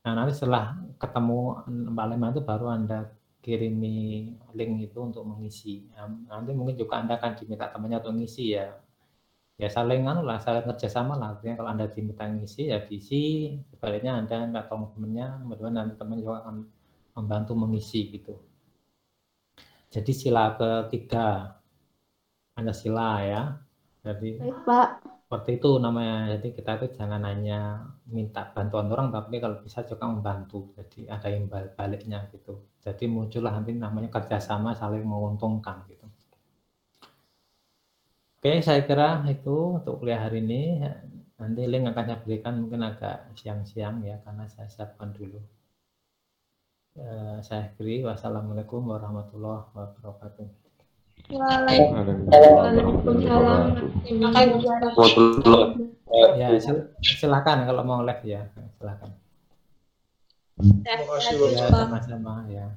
[0.06, 3.00] Nah, nanti setelah ketemu 45 itu baru Anda
[3.46, 5.86] kirimi link itu untuk mengisi.
[6.26, 8.74] Nanti mungkin juga Anda akan diminta temannya untuk mengisi ya.
[9.56, 11.38] ya saling anu lah, saling kerjasama lah.
[11.38, 16.20] Artinya kalau anda diminta ngisi ya diisi, sebaliknya anda minta tolong temennya, kemudian nanti teman
[16.20, 16.56] juga akan
[17.16, 18.36] membantu mengisi gitu.
[19.94, 21.56] Jadi sila ketiga
[22.52, 23.42] Pancasila ya.
[24.04, 24.88] Jadi Baik, Pak.
[25.24, 26.36] seperti itu namanya.
[26.36, 30.72] Jadi kita itu jangan hanya minta bantuan orang, tapi kalau bisa juga membantu.
[30.78, 32.54] Jadi ada imbal baliknya gitu.
[32.86, 36.06] Jadi muncullah nanti namanya kerjasama saling menguntungkan gitu.
[38.40, 40.86] Oke, saya kira itu untuk kuliah hari ini.
[41.42, 45.42] Nanti link akan saya berikan mungkin agak siang-siang ya, karena saya siapkan dulu.
[46.96, 48.06] Eh, saya akhiri.
[48.08, 50.65] Wassalamualaikum warahmatullahi wabarakatuh.
[51.26, 53.62] Waalaikumsalam.
[54.06, 54.62] Terima kasih.
[56.38, 58.46] Ya, sil- silakan kalau mau live ya,
[58.78, 59.10] silakan.
[60.86, 62.70] Terima kasih, Ya, sama-sama ya.